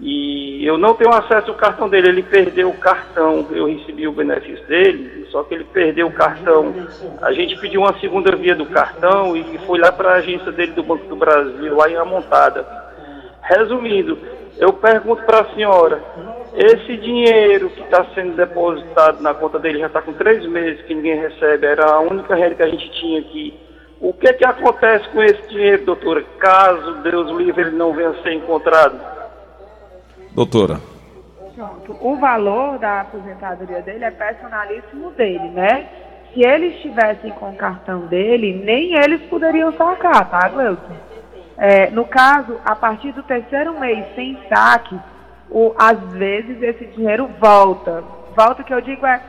E 0.00 0.66
eu 0.66 0.76
não 0.76 0.94
tenho 0.94 1.10
acesso 1.10 1.50
ao 1.50 1.56
cartão 1.56 1.88
dele, 1.88 2.08
ele 2.08 2.22
perdeu 2.22 2.68
o 2.68 2.78
cartão, 2.78 3.46
eu 3.52 3.66
recebi 3.66 4.08
o 4.08 4.12
benefício 4.12 4.66
dele, 4.66 5.26
só 5.30 5.44
que 5.44 5.54
ele 5.54 5.64
perdeu 5.64 6.08
o 6.08 6.12
cartão. 6.12 6.74
A 7.22 7.32
gente 7.32 7.56
pediu 7.60 7.82
uma 7.82 7.98
segunda 8.00 8.34
via 8.34 8.56
do 8.56 8.66
cartão 8.66 9.36
e 9.36 9.58
foi 9.58 9.78
lá 9.78 9.92
para 9.92 10.10
a 10.10 10.16
agência 10.16 10.50
dele 10.50 10.72
do 10.72 10.82
Banco 10.82 11.06
do 11.06 11.16
Brasil, 11.16 11.76
lá 11.76 11.88
em 11.88 11.96
Amontada. 11.96 12.66
Resumindo, 13.42 14.18
eu 14.58 14.72
pergunto 14.72 15.22
para 15.24 15.40
a 15.40 15.54
senhora, 15.54 16.02
esse 16.54 16.96
dinheiro 16.96 17.70
que 17.70 17.82
está 17.82 18.04
sendo 18.14 18.34
depositado 18.34 19.20
na 19.20 19.32
conta 19.32 19.58
dele 19.58 19.78
já 19.78 19.86
está 19.86 20.02
com 20.02 20.12
três 20.12 20.44
meses 20.46 20.82
que 20.86 20.94
ninguém 20.94 21.20
recebe, 21.20 21.66
era 21.66 21.86
a 21.86 22.00
única 22.00 22.34
renda 22.34 22.56
que 22.56 22.62
a 22.62 22.68
gente 22.68 22.90
tinha 23.00 23.20
aqui. 23.20 23.54
O 24.00 24.12
que 24.12 24.28
é 24.28 24.32
que 24.32 24.44
acontece 24.44 25.08
com 25.10 25.22
esse 25.22 25.48
dinheiro, 25.48 25.84
doutora, 25.84 26.24
caso 26.38 26.94
Deus 27.02 27.30
livre 27.30 27.62
ele 27.62 27.76
não 27.76 27.92
venha 27.92 28.10
a 28.10 28.22
ser 28.22 28.32
encontrado? 28.32 29.13
Doutora. 30.34 30.80
Pronto. 31.54 31.96
O 32.00 32.16
valor 32.16 32.78
da 32.78 33.02
aposentadoria 33.02 33.80
dele 33.82 34.04
é 34.04 34.10
personalíssimo 34.10 35.12
dele, 35.12 35.48
né? 35.50 35.86
Se 36.32 36.44
eles 36.44 36.74
estivessem 36.74 37.30
com 37.32 37.50
o 37.50 37.56
cartão 37.56 38.06
dele, 38.06 38.60
nem 38.64 38.94
eles 38.94 39.22
poderiam 39.28 39.72
sacar, 39.72 40.28
tá, 40.28 40.48
Gleuton? 40.48 40.96
É, 41.56 41.88
no 41.90 42.04
caso, 42.04 42.60
a 42.64 42.74
partir 42.74 43.12
do 43.12 43.22
terceiro 43.22 43.78
mês 43.78 44.04
sem 44.16 44.36
saque, 44.48 44.98
o, 45.48 45.72
às 45.78 46.00
vezes 46.14 46.60
esse 46.60 46.86
dinheiro 46.86 47.30
volta. 47.40 48.02
Volta 48.36 48.64
que 48.64 48.74
eu 48.74 48.80
digo 48.80 49.06
é 49.06 49.22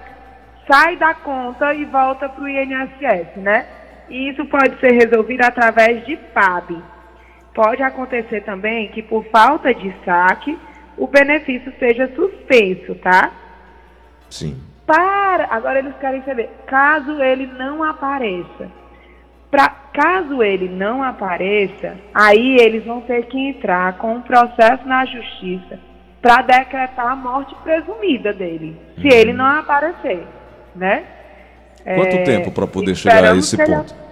sai 0.67 0.95
da 0.97 1.13
conta 1.13 1.73
e 1.75 1.85
volta 1.85 2.27
para 2.27 2.43
o 2.43 2.49
INSS, 2.49 3.37
né? 3.37 3.67
E 4.09 4.29
isso 4.29 4.43
pode 4.45 4.79
ser 4.79 4.93
resolvido 4.93 5.41
através 5.43 6.03
de 6.05 6.17
PAB. 6.17 6.81
Pode 7.53 7.83
acontecer 7.83 8.41
também 8.41 8.89
que 8.89 9.03
por 9.03 9.23
falta 9.25 9.73
de 9.73 9.93
saque, 10.03 10.57
o 10.97 11.07
benefício 11.07 11.73
seja 11.79 12.09
suspenso, 12.15 12.95
tá? 12.95 13.31
Sim. 14.29 14.57
Para, 14.85 15.47
agora 15.49 15.79
eles 15.79 15.95
querem 15.99 16.21
saber, 16.23 16.49
caso 16.67 17.21
ele 17.21 17.47
não 17.47 17.83
apareça. 17.83 18.69
Pra, 19.49 19.69
caso 19.69 20.43
ele 20.43 20.67
não 20.67 21.01
apareça, 21.01 21.95
aí 22.13 22.57
eles 22.57 22.85
vão 22.85 23.01
ter 23.01 23.25
que 23.25 23.37
entrar 23.37 23.97
com 23.97 24.15
um 24.15 24.21
processo 24.21 24.85
na 24.85 25.05
justiça 25.05 25.79
para 26.21 26.41
decretar 26.41 27.07
a 27.07 27.15
morte 27.15 27.55
presumida 27.63 28.33
dele, 28.33 28.75
se 28.99 29.07
ele 29.07 29.31
uhum. 29.31 29.37
não 29.37 29.59
aparecer, 29.59 30.23
né? 30.75 31.03
Quanto 31.83 32.15
é, 32.15 32.23
tempo 32.23 32.51
para 32.51 32.65
poder 32.65 32.95
chegar 32.95 33.23
a 33.23 33.35
esse 33.37 33.55
ponto? 33.55 34.04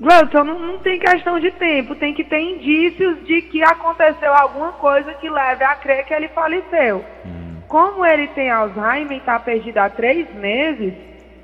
Gleudson, 0.00 0.44
não, 0.44 0.58
não 0.58 0.78
tem 0.78 0.98
questão 0.98 1.38
de 1.38 1.50
tempo, 1.52 1.94
tem 1.94 2.14
que 2.14 2.24
ter 2.24 2.40
indícios 2.40 3.22
de 3.26 3.42
que 3.42 3.62
aconteceu 3.62 4.34
alguma 4.34 4.72
coisa 4.72 5.12
que 5.14 5.28
leve 5.28 5.62
a 5.62 5.74
crer 5.74 6.06
que 6.06 6.14
ele 6.14 6.28
faleceu. 6.28 7.04
Hum. 7.26 7.60
Como 7.68 8.04
ele 8.04 8.28
tem 8.28 8.50
Alzheimer 8.50 9.12
e 9.12 9.16
está 9.18 9.38
perdido 9.38 9.78
há 9.78 9.90
três 9.90 10.32
meses, 10.34 10.94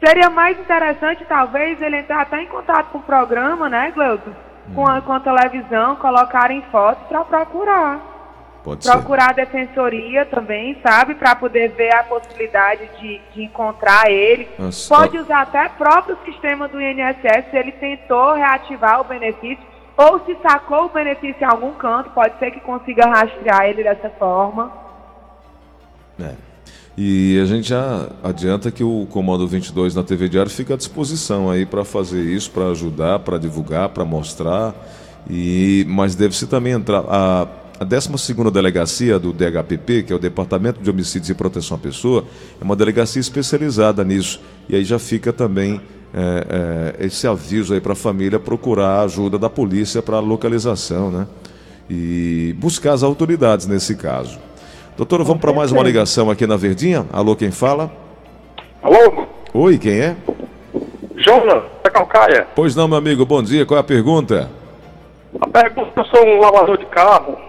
seria 0.05 0.31
mais 0.31 0.59
interessante 0.59 1.25
talvez 1.29 1.81
ele 1.83 1.99
entrar 1.99 2.23
até 2.23 2.43
em 2.43 2.47
contato 2.47 2.91
com 2.91 2.99
o 2.99 3.03
programa, 3.03 3.69
né, 3.69 3.93
Gleudson? 3.95 4.47
com, 4.75 4.87
a, 4.87 5.01
com 5.01 5.13
a 5.13 5.21
televisão, 5.21 5.97
colocarem 5.97 6.63
fotos 6.73 7.07
para 7.09 7.25
procurar. 7.25 8.16
Pode 8.67 8.83
procurar 8.85 9.33
ser. 9.33 9.43
a 9.43 9.45
defensoria 9.45 10.27
também, 10.27 10.77
sabe? 10.83 11.15
Para 11.15 11.37
poder 11.37 11.69
ver 11.69 11.95
a 11.95 12.03
possibilidade 12.03 12.91
de, 13.01 13.21
de 13.33 13.45
encontrar 13.45 14.11
ele. 14.11 14.49
Nossa. 14.59 14.93
Pode 14.93 15.17
usar 15.17 15.43
até 15.43 15.69
próprio 15.69 16.19
sistema 16.25 16.67
do 16.67 16.83
INSS 16.83 17.49
se 17.49 17.57
ele 17.57 17.71
tentou 17.71 18.35
reativar 18.35 19.01
o 19.01 19.05
benefício 19.05 19.65
ou 19.97 20.19
se 20.27 20.37
sacou 20.43 20.87
o 20.87 20.89
benefício 20.89 21.41
em 21.41 21.45
algum 21.45 21.75
canto, 21.75 22.11
pode 22.11 22.37
ser 22.41 22.51
que 22.51 22.59
consiga 22.59 23.07
rastrear 23.07 23.67
ele 23.67 23.85
dessa 23.85 24.11
forma. 24.11 24.73
É. 26.21 26.35
E 26.99 27.39
a 27.41 27.45
gente 27.45 27.69
já 27.69 28.09
adianta 28.21 28.73
que 28.73 28.83
o 28.83 29.07
Comando 29.13 29.47
22 29.47 29.95
na 29.95 30.03
TV 30.03 30.29
Diário 30.29 30.51
fica 30.51 30.75
à 30.75 30.77
disposição 30.77 31.49
aí 31.49 31.65
para 31.65 31.85
fazer 31.85 32.21
isso, 32.21 32.51
para 32.51 32.67
ajudar, 32.71 33.21
para 33.21 33.39
divulgar, 33.39 33.91
para 33.91 34.05
mostrar. 34.05 34.75
E 35.31 35.85
mas 35.89 36.17
deve-se 36.17 36.49
também 36.49 36.73
entrar 36.73 37.05
a 37.09 37.47
a 37.79 37.85
12 37.85 38.35
Delegacia 38.53 39.19
do 39.19 39.33
DHPP, 39.33 40.05
que 40.05 40.13
é 40.13 40.17
o 40.17 40.19
Departamento 40.19 40.81
de 40.81 40.89
Homicídios 40.89 41.29
e 41.31 41.35
Proteção 41.35 41.77
à 41.77 41.81
Pessoa, 41.81 42.25
é 42.61 42.65
uma 42.65 42.75
delegacia 42.75 43.21
especializada 43.21 44.03
nisso. 44.03 44.41
E 44.69 44.75
aí 44.75 44.85
já 44.85 44.99
fica 44.99 45.33
também 45.33 45.81
é, 46.15 46.95
é, 46.99 47.07
esse 47.07 47.27
aviso 47.27 47.75
aí 47.75 47.81
para 47.81 47.93
a 47.93 47.97
família 47.97 48.39
procurar 48.39 49.01
a 49.01 49.03
ajuda 49.03 49.39
da 49.39 49.51
polícia 49.51 50.01
para 50.01 50.17
a 50.17 50.21
localização, 50.21 51.11
né? 51.11 51.27
E 51.89 52.55
buscar 52.59 52.95
as 52.95 53.03
autoridades 53.03 53.67
nesse 53.67 53.95
caso. 53.95 54.39
Doutora, 54.97 55.23
vamos 55.23 55.41
para 55.41 55.53
mais 55.53 55.71
uma 55.71 55.83
ligação 55.83 56.31
aqui 56.31 56.47
na 56.47 56.57
Verdinha. 56.57 57.07
Alô, 57.13 57.37
quem 57.37 57.51
fala? 57.51 57.93
Alô? 58.83 59.27
Oi, 59.53 59.79
quem 59.79 60.01
é? 60.01 60.17
Jonas, 61.17 61.63
da 61.85 61.91
Calcaia. 61.91 62.47
Pois 62.57 62.75
não, 62.75 62.89
meu 62.89 62.97
amigo, 62.97 63.25
bom 63.27 63.43
dia. 63.43 63.67
Qual 63.67 63.77
é 63.77 63.81
a 63.81 63.85
pergunta? 63.85 64.51
A 65.41 65.47
pergunta, 65.47 65.93
eu 65.97 66.05
sou 66.07 66.27
um 66.27 66.41
lavador 66.41 66.79
de 66.79 66.87
carro 66.87 67.46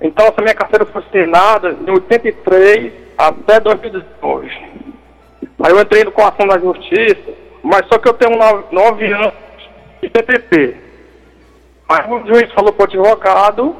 então, 0.00 0.26
essa 0.26 0.40
minha 0.40 0.54
carteira 0.54 0.86
foi 0.86 1.02
assinada 1.02 1.74
de 1.74 1.90
83 1.90 2.92
até 3.18 3.60
2019. 3.60 4.48
Aí 5.62 5.72
eu 5.72 5.80
entrei 5.80 6.04
com 6.06 6.22
a 6.22 6.28
ação 6.28 6.46
da 6.46 6.58
justiça, 6.58 7.32
mas 7.62 7.86
só 7.86 7.98
que 7.98 8.08
eu 8.08 8.14
tenho 8.14 8.38
9 8.72 9.12
anos 9.12 9.34
de 10.02 10.08
PPP. 10.08 10.76
Aí 11.86 12.10
o 12.10 12.26
juiz 12.26 12.50
falou 12.52 12.72
para 12.72 12.84
o 12.84 12.86
advogado, 12.86 13.76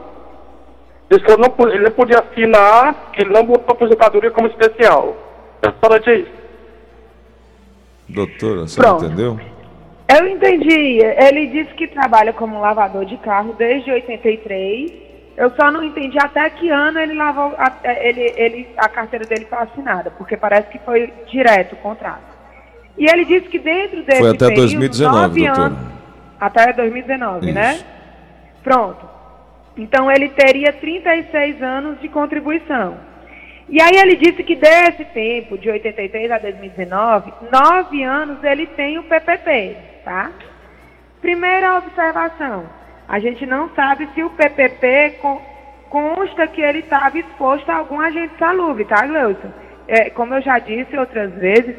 disse 1.11 1.25
que 1.25 1.31
eu 1.31 1.39
não, 1.39 1.55
ele 1.69 1.85
não 1.85 1.91
podia 1.93 2.19
assinar, 2.19 3.13
que 3.13 3.23
ele 3.23 3.33
não 3.33 3.45
botou 3.45 3.69
a 3.69 3.73
aposentadoria 3.73 4.31
como 4.31 4.49
especial. 4.49 5.17
É 5.63 5.73
só 5.83 5.97
disso. 5.97 6.31
Doutora, 8.09 8.61
você 8.63 8.81
Pronto. 8.81 9.05
entendeu? 9.07 9.41
Eu 10.09 10.27
entendi. 10.27 10.99
Ele 10.99 11.47
disse 11.47 11.73
que 11.75 11.87
trabalha 11.87 12.33
como 12.33 12.61
lavador 12.61 13.07
de 13.07 13.17
carro 13.19 13.55
desde 13.57 13.91
83 13.91 15.10
eu 15.37 15.51
só 15.51 15.71
não 15.71 15.83
entendi 15.83 16.19
até 16.19 16.49
que 16.51 16.69
ano 16.69 16.99
ele 16.99 17.15
lavou 17.15 17.55
a, 17.57 17.73
é, 17.83 18.09
ele, 18.09 18.35
ele, 18.37 18.69
a 18.77 18.89
carteira 18.89 19.25
dele 19.25 19.47
foi 19.47 19.59
assinada, 19.59 20.11
porque 20.11 20.37
parece 20.37 20.69
que 20.71 20.79
foi 20.81 21.13
direto 21.27 21.75
o 21.75 21.79
contrato. 21.79 22.31
E 22.99 23.11
ele 23.11 23.25
disse 23.25 23.49
que 23.49 23.59
dentro 23.59 24.03
desse 24.03 24.21
Foi 24.21 24.31
até 24.31 24.49
período, 24.49 24.57
2019, 24.57 25.47
doutor. 25.47 25.61
Anos, 25.63 25.79
até 26.39 26.73
2019, 26.73 27.47
Isso. 27.47 27.55
né? 27.55 27.81
Pronto. 28.63 29.09
Então 29.77 30.11
ele 30.11 30.29
teria 30.31 30.73
36 30.73 31.63
anos 31.63 32.01
de 32.01 32.09
contribuição. 32.09 32.99
E 33.69 33.81
aí 33.81 33.97
ele 33.97 34.17
disse 34.17 34.43
que 34.43 34.57
desse 34.57 35.05
tempo, 35.07 35.57
de 35.57 35.71
83 35.71 36.31
a 36.31 36.39
2019, 36.39 37.33
nove 37.53 38.03
anos 38.03 38.43
ele 38.43 38.67
tem 38.67 38.99
o 38.99 39.05
PPP, 39.05 39.77
tá? 40.05 40.33
Primeira 41.21 41.79
observação. 41.79 42.80
A 43.11 43.19
gente 43.19 43.45
não 43.45 43.69
sabe 43.71 44.09
se 44.15 44.23
o 44.23 44.31
PPP 44.31 45.19
consta 45.89 46.47
que 46.47 46.63
ele 46.63 46.79
estava 46.79 47.19
exposto 47.19 47.69
a 47.69 47.79
algum 47.79 48.01
agente 48.01 48.39
salubre, 48.39 48.85
tá, 48.85 49.05
Gleuson? 49.05 49.51
É, 49.89 50.11
como 50.11 50.33
eu 50.35 50.41
já 50.41 50.61
disse 50.61 50.97
outras 50.97 51.33
vezes, 51.33 51.75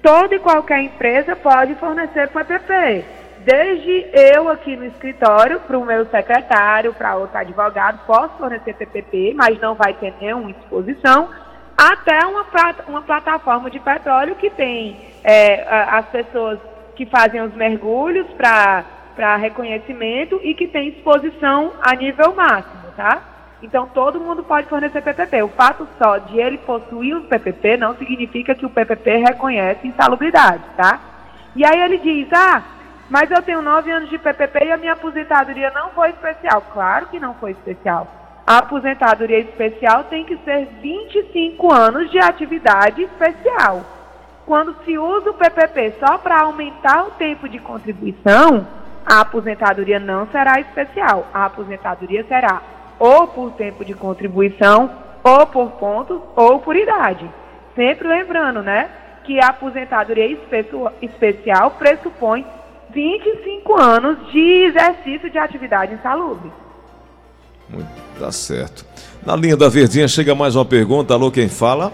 toda 0.00 0.36
e 0.36 0.38
qualquer 0.38 0.80
empresa 0.80 1.34
pode 1.34 1.74
fornecer 1.74 2.28
PPP. 2.28 3.04
Desde 3.38 4.06
eu 4.12 4.48
aqui 4.48 4.76
no 4.76 4.84
escritório, 4.84 5.58
para 5.58 5.76
o 5.76 5.84
meu 5.84 6.06
secretário, 6.06 6.94
para 6.94 7.16
outro 7.16 7.36
advogado, 7.36 8.06
posso 8.06 8.38
fornecer 8.38 8.72
PPP, 8.74 9.34
mas 9.34 9.60
não 9.60 9.74
vai 9.74 9.92
ter 9.94 10.14
nenhuma 10.20 10.52
exposição, 10.52 11.28
até 11.76 12.24
uma, 12.24 12.46
uma 12.86 13.02
plataforma 13.02 13.68
de 13.68 13.80
petróleo 13.80 14.36
que 14.36 14.50
tem 14.50 15.00
é, 15.24 15.66
as 15.68 16.06
pessoas 16.10 16.60
que 16.94 17.04
fazem 17.06 17.42
os 17.42 17.52
mergulhos 17.54 18.28
para 18.36 18.84
para 19.16 19.34
reconhecimento 19.36 20.38
e 20.44 20.54
que 20.54 20.68
tem 20.68 20.88
exposição 20.88 21.72
a 21.82 21.96
nível 21.96 22.34
máximo, 22.34 22.92
tá? 22.94 23.22
Então 23.62 23.88
todo 23.92 24.20
mundo 24.20 24.44
pode 24.44 24.68
fornecer 24.68 25.00
PPP. 25.00 25.42
O 25.42 25.48
fato 25.48 25.88
só 25.98 26.18
de 26.18 26.38
ele 26.38 26.58
possuir 26.58 27.16
um 27.16 27.22
PPP 27.22 27.78
não 27.78 27.96
significa 27.96 28.54
que 28.54 28.66
o 28.66 28.70
PPP 28.70 29.16
reconhece 29.16 29.88
insalubridade, 29.88 30.62
tá? 30.76 31.00
E 31.56 31.64
aí 31.64 31.80
ele 31.80 31.96
diz, 31.98 32.28
ah, 32.34 32.62
mas 33.08 33.30
eu 33.30 33.42
tenho 33.42 33.62
nove 33.62 33.90
anos 33.90 34.10
de 34.10 34.18
PPP 34.18 34.66
e 34.66 34.72
a 34.72 34.76
minha 34.76 34.92
aposentadoria 34.92 35.70
não 35.70 35.90
foi 35.90 36.10
especial. 36.10 36.62
Claro 36.72 37.06
que 37.06 37.18
não 37.18 37.34
foi 37.34 37.52
especial. 37.52 38.06
A 38.46 38.58
aposentadoria 38.58 39.40
especial 39.40 40.04
tem 40.04 40.24
que 40.24 40.36
ser 40.44 40.68
25 40.80 41.72
anos 41.72 42.10
de 42.10 42.18
atividade 42.18 43.02
especial. 43.02 43.84
Quando 44.44 44.76
se 44.84 44.96
usa 44.96 45.30
o 45.30 45.34
PPP 45.34 45.94
só 45.98 46.18
para 46.18 46.42
aumentar 46.42 47.04
o 47.04 47.10
tempo 47.12 47.48
de 47.48 47.58
contribuição, 47.58 48.66
a 49.06 49.20
aposentadoria 49.20 50.00
não 50.00 50.26
será 50.32 50.58
especial. 50.58 51.28
A 51.32 51.44
aposentadoria 51.44 52.24
será 52.26 52.60
ou 52.98 53.28
por 53.28 53.52
tempo 53.52 53.84
de 53.84 53.94
contribuição, 53.94 54.90
ou 55.22 55.46
por 55.46 55.70
pontos, 55.72 56.20
ou 56.34 56.58
por 56.58 56.74
idade. 56.74 57.30
Sempre 57.76 58.08
lembrando, 58.08 58.62
né, 58.62 58.90
que 59.24 59.38
a 59.38 59.48
aposentadoria 59.48 60.36
especial 61.00 61.72
pressupõe 61.72 62.44
25 62.90 63.80
anos 63.80 64.32
de 64.32 64.64
exercício 64.64 65.30
de 65.30 65.38
atividade 65.38 65.94
insalubre. 65.94 66.50
Muito, 67.68 67.88
tá 68.18 68.32
certo. 68.32 68.84
Na 69.24 69.36
linha 69.36 69.56
da 69.56 69.68
Verdinha 69.68 70.08
chega 70.08 70.34
mais 70.34 70.56
uma 70.56 70.64
pergunta. 70.64 71.14
Alô, 71.14 71.30
quem 71.30 71.48
fala? 71.48 71.92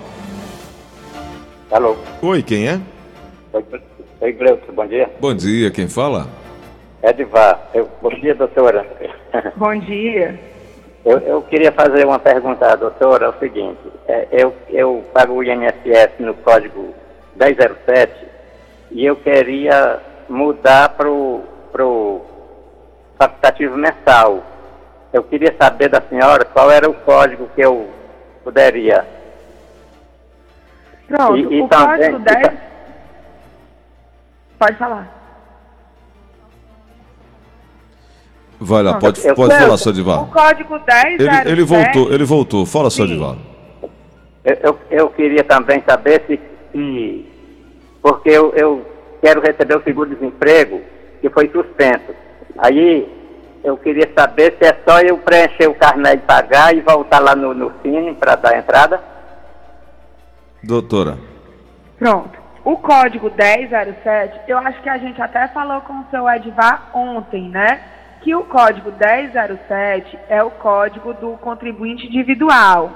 Alô. 1.70 1.96
Oi, 2.20 2.42
quem 2.42 2.68
é? 2.68 2.80
Oi, 4.20 4.32
Gleuton, 4.32 4.72
bom 4.72 4.86
dia. 4.86 5.10
Bom 5.20 5.34
dia, 5.34 5.70
quem 5.70 5.88
fala? 5.88 6.41
Edvar, 7.02 7.68
eu, 7.74 7.90
bom 8.00 8.10
dia, 8.10 8.32
doutora. 8.32 8.86
Bom 9.56 9.74
dia. 9.74 10.38
Eu, 11.04 11.18
eu, 11.18 11.42
queria 11.42 11.72
fazer 11.72 12.06
uma 12.06 12.20
pergunta 12.20 12.64
à 12.64 12.76
doutora, 12.76 13.26
é 13.26 13.28
o 13.28 13.38
seguinte, 13.40 13.80
é, 14.06 14.28
eu, 14.30 14.54
eu 14.68 15.04
pago 15.12 15.32
o 15.32 15.42
INSS 15.42 16.20
no 16.20 16.32
código 16.34 16.94
1007 17.34 18.12
e 18.92 19.04
eu 19.04 19.16
queria 19.16 19.98
mudar 20.28 20.90
para 20.90 21.10
o 21.10 22.24
facultativo 23.18 23.76
mensal. 23.76 24.44
Eu 25.12 25.24
queria 25.24 25.52
saber 25.60 25.88
da 25.88 26.00
senhora 26.02 26.44
qual 26.44 26.70
era 26.70 26.88
o 26.88 26.94
código 26.94 27.48
que 27.52 27.62
eu 27.62 27.90
poderia. 28.44 29.04
Pronto, 31.08 31.36
e, 31.36 31.40
e 31.40 31.62
o 31.62 31.68
também, 31.68 32.12
código 32.12 32.18
10... 32.20 32.52
Pode 34.56 34.76
falar. 34.76 35.21
Vai 38.64 38.82
lá, 38.82 38.98
pode, 38.98 39.20
pode 39.34 39.54
falar, 39.58 39.76
Sodival. 39.76 40.22
O 40.22 40.26
código 40.26 40.78
10 40.78 41.20
ele, 41.20 41.50
ele 41.50 41.64
voltou, 41.64 42.12
ele 42.12 42.24
voltou. 42.24 42.64
Fala, 42.64 42.90
Sodival. 42.90 43.36
Eu, 44.44 44.56
eu, 44.62 44.78
eu, 44.90 45.10
queria 45.10 45.42
também 45.42 45.82
saber 45.86 46.22
se, 46.26 46.40
se 46.72 47.26
porque 48.00 48.30
eu, 48.30 48.52
eu 48.54 48.86
quero 49.20 49.40
receber 49.40 49.76
o 49.76 49.82
seguro-desemprego 49.82 50.80
que 51.20 51.28
foi 51.28 51.48
suspenso. 51.50 52.14
Aí 52.58 53.08
eu 53.64 53.76
queria 53.76 54.08
saber 54.16 54.56
se 54.58 54.64
é 54.68 54.76
só 54.86 55.00
eu 55.00 55.18
preencher 55.18 55.68
o 55.68 55.74
carnet 55.74 56.20
de 56.20 56.26
pagar 56.26 56.74
e 56.74 56.80
voltar 56.80 57.18
lá 57.18 57.34
no, 57.34 57.52
no 57.52 57.72
Cine 57.82 58.14
para 58.14 58.36
dar 58.36 58.56
entrada. 58.56 59.00
Doutora. 60.62 61.18
Pronto. 61.98 62.40
O 62.64 62.76
código 62.76 63.28
1007, 63.28 64.40
eu 64.46 64.56
acho 64.58 64.80
que 64.82 64.88
a 64.88 64.98
gente 64.98 65.20
até 65.20 65.48
falou 65.48 65.80
com 65.80 65.94
o 65.94 66.04
seu 66.10 66.28
Edvar 66.30 66.90
ontem, 66.94 67.48
né? 67.48 67.80
Que 68.22 68.34
o 68.34 68.44
código 68.44 68.90
1007 68.90 70.18
é 70.28 70.42
o 70.42 70.50
código 70.50 71.12
do 71.14 71.32
contribuinte 71.38 72.06
individual. 72.06 72.90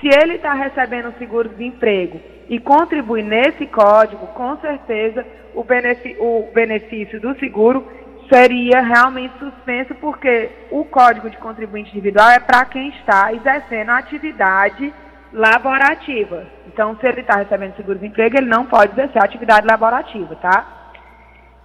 Se 0.00 0.08
ele 0.08 0.34
está 0.34 0.52
recebendo 0.52 1.14
seguro-desemprego 1.18 2.20
e 2.48 2.58
contribui 2.58 3.22
nesse 3.22 3.66
código, 3.66 4.26
com 4.28 4.56
certeza 4.58 5.24
o, 5.54 5.60
o 5.60 6.50
benefício 6.52 7.20
do 7.20 7.38
seguro 7.38 7.86
seria 8.28 8.80
realmente 8.80 9.38
suspenso, 9.38 9.94
porque 9.96 10.50
o 10.70 10.84
código 10.84 11.30
de 11.30 11.36
contribuinte 11.36 11.90
individual 11.90 12.30
é 12.30 12.40
para 12.40 12.64
quem 12.64 12.88
está 12.88 13.32
exercendo 13.32 13.90
atividade 13.90 14.92
laborativa. 15.32 16.46
Então, 16.66 16.96
se 16.96 17.06
ele 17.06 17.20
está 17.20 17.36
recebendo 17.36 17.76
seguro-desemprego, 17.76 18.36
ele 18.36 18.48
não 18.48 18.66
pode 18.66 18.92
exercer 18.92 19.22
atividade 19.22 19.66
laborativa, 19.66 20.34
tá? 20.36 20.81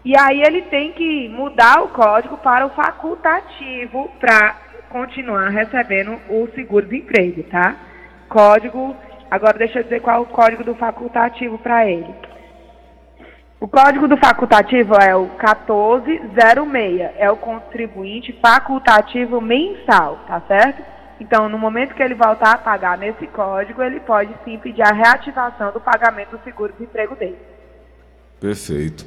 E 0.07 0.17
aí 0.17 0.41
ele 0.41 0.61
tem 0.61 0.93
que 0.93 1.27
mudar 1.27 1.83
o 1.83 1.89
código 1.89 2.37
para 2.37 2.65
o 2.65 2.69
facultativo 2.69 4.09
para 4.21 4.55
continuar 4.87 5.49
recebendo 5.49 6.17
o 6.29 6.47
seguro-desemprego, 6.55 7.43
tá? 7.43 7.75
Código, 8.29 8.95
agora 9.29 9.57
deixa 9.57 9.79
eu 9.79 9.83
dizer 9.83 9.99
qual 9.99 10.15
é 10.15 10.19
o 10.19 10.25
código 10.25 10.63
do 10.63 10.75
facultativo 10.75 11.57
para 11.57 11.85
ele. 11.85 12.07
O 13.59 13.67
código 13.67 14.07
do 14.07 14.15
facultativo 14.15 14.93
é 14.95 15.13
o 15.13 15.23
1406, 15.23 17.11
é 17.17 17.29
o 17.29 17.35
contribuinte 17.35 18.31
facultativo 18.41 19.41
mensal, 19.41 20.19
tá 20.25 20.41
certo? 20.47 20.83
Então, 21.19 21.49
no 21.49 21.57
momento 21.57 21.93
que 21.93 22.01
ele 22.01 22.15
voltar 22.15 22.53
a 22.53 22.57
pagar 22.57 22.97
nesse 22.97 23.27
código, 23.27 23.83
ele 23.83 23.99
pode 23.99 24.33
sim 24.45 24.57
pedir 24.57 24.83
a 24.83 24.93
reativação 24.93 25.73
do 25.73 25.81
pagamento 25.81 26.37
do 26.37 26.43
seguro-desemprego 26.45 27.13
dele. 27.13 27.37
Perfeito. 28.39 29.05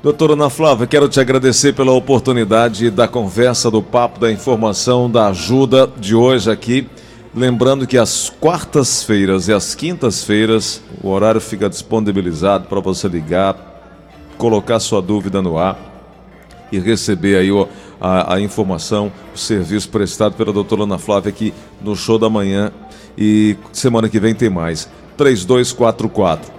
Doutora 0.00 0.34
Ana 0.34 0.48
Flávia, 0.48 0.86
quero 0.86 1.08
te 1.08 1.18
agradecer 1.18 1.72
pela 1.72 1.90
oportunidade 1.90 2.88
da 2.88 3.08
conversa, 3.08 3.68
do 3.68 3.82
papo, 3.82 4.20
da 4.20 4.30
informação, 4.30 5.10
da 5.10 5.26
ajuda 5.26 5.90
de 5.96 6.14
hoje 6.14 6.48
aqui. 6.48 6.88
Lembrando 7.34 7.84
que 7.84 7.98
às 7.98 8.30
quartas-feiras 8.30 9.48
e 9.48 9.52
às 9.52 9.74
quintas-feiras 9.74 10.80
o 11.02 11.08
horário 11.08 11.40
fica 11.40 11.68
disponibilizado 11.68 12.68
para 12.68 12.78
você 12.78 13.08
ligar, 13.08 13.56
colocar 14.38 14.78
sua 14.78 15.02
dúvida 15.02 15.42
no 15.42 15.58
ar 15.58 15.76
e 16.70 16.78
receber 16.78 17.36
aí 17.36 17.48
a, 18.00 18.34
a, 18.34 18.40
informação, 18.40 19.10
o 19.34 19.38
serviço 19.38 19.88
prestado 19.88 20.36
pela 20.36 20.52
doutora 20.52 20.84
Ana 20.84 20.98
Flávia 20.98 21.30
aqui 21.30 21.52
no 21.82 21.96
show 21.96 22.20
da 22.20 22.30
manhã. 22.30 22.70
E 23.18 23.56
semana 23.72 24.08
que 24.08 24.20
vem 24.20 24.32
tem 24.32 24.48
mais. 24.48 24.88
3244 25.16 26.52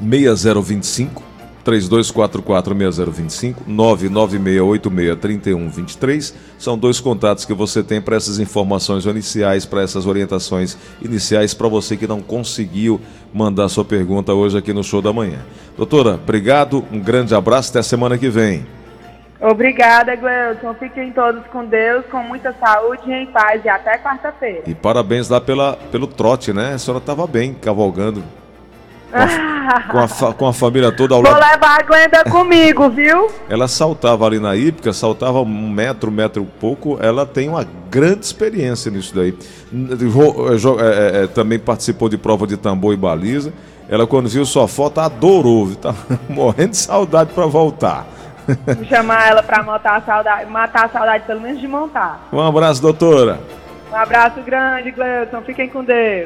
6025 0.00 1.33
32446025 1.64 3.56
996863123 3.68 6.34
são 6.58 6.76
dois 6.78 7.00
contatos 7.00 7.44
que 7.44 7.54
você 7.54 7.82
tem 7.82 8.00
para 8.00 8.14
essas 8.16 8.38
informações 8.38 9.04
iniciais, 9.06 9.66
para 9.66 9.82
essas 9.82 10.06
orientações 10.06 10.78
iniciais 11.02 11.52
para 11.54 11.66
você 11.68 11.96
que 11.96 12.06
não 12.06 12.20
conseguiu 12.20 13.00
mandar 13.32 13.68
sua 13.68 13.84
pergunta 13.84 14.32
hoje 14.32 14.56
aqui 14.58 14.72
no 14.72 14.84
show 14.84 15.02
da 15.02 15.12
manhã. 15.12 15.40
Doutora, 15.76 16.14
obrigado, 16.14 16.84
um 16.92 17.00
grande 17.00 17.34
abraço, 17.34 17.70
até 17.70 17.80
a 17.80 17.82
semana 17.82 18.16
que 18.16 18.28
vem. 18.28 18.64
Obrigada, 19.40 20.14
Gleudson. 20.16 20.74
Fiquem 20.74 21.12
todos 21.12 21.44
com 21.48 21.66
Deus, 21.66 22.04
com 22.10 22.22
muita 22.22 22.54
saúde 22.54 23.02
e 23.06 23.12
em 23.12 23.26
paz 23.26 23.62
e 23.64 23.68
até 23.68 23.98
quarta-feira. 23.98 24.62
E 24.66 24.74
parabéns 24.74 25.28
lá 25.28 25.40
pela, 25.40 25.76
pelo 25.92 26.06
trote, 26.06 26.52
né? 26.52 26.74
A 26.74 26.78
senhora 26.78 27.02
estava 27.02 27.26
bem 27.26 27.52
cavalgando. 27.52 28.22
Com 29.14 29.98
a, 29.98 30.08
com, 30.08 30.26
a, 30.26 30.34
com 30.34 30.46
a, 30.48 30.52
família 30.52 30.90
toda 30.90 31.14
ao 31.14 31.22
lado. 31.22 31.32
Vou 31.32 31.48
levar 31.48 31.80
a 31.80 31.82
Glenda 31.84 32.24
comigo, 32.24 32.90
viu? 32.90 33.30
Ela 33.48 33.68
saltava 33.68 34.26
ali 34.26 34.40
na 34.40 34.56
hípica, 34.56 34.92
saltava 34.92 35.40
um 35.40 35.70
metro, 35.70 36.10
metro 36.10 36.42
e 36.42 36.60
pouco. 36.60 36.98
Ela 37.00 37.24
tem 37.24 37.48
uma 37.48 37.64
grande 37.88 38.26
experiência 38.26 38.90
nisso 38.90 39.14
daí. 39.14 39.32
É, 39.72 41.20
é, 41.20 41.24
é, 41.24 41.26
também 41.28 41.60
participou 41.60 42.08
de 42.08 42.18
prova 42.18 42.44
de 42.44 42.56
tambor 42.56 42.92
e 42.92 42.96
baliza. 42.96 43.52
Ela, 43.88 44.04
quando 44.04 44.28
viu 44.28 44.44
sua 44.44 44.66
foto, 44.66 44.98
adorou. 44.98 45.72
Tá 45.76 45.94
morrendo 46.28 46.70
de 46.70 46.76
saudade 46.78 47.32
para 47.32 47.46
voltar. 47.46 48.06
Vou 48.66 48.84
chamar 48.84 49.28
ela 49.28 49.42
para 49.42 49.62
matar 49.62 49.96
a 49.96 50.00
saudade, 50.02 50.50
matar 50.50 50.86
a 50.86 50.88
saudade, 50.88 51.24
pelo 51.24 51.40
menos 51.40 51.60
de 51.60 51.68
montar. 51.68 52.28
Um 52.32 52.40
abraço, 52.40 52.82
doutora. 52.82 53.38
Um 53.90 53.96
abraço 53.96 54.40
grande, 54.42 54.90
Gleudson. 54.90 55.40
Fiquem 55.42 55.68
com 55.68 55.84
Deus. 55.84 56.22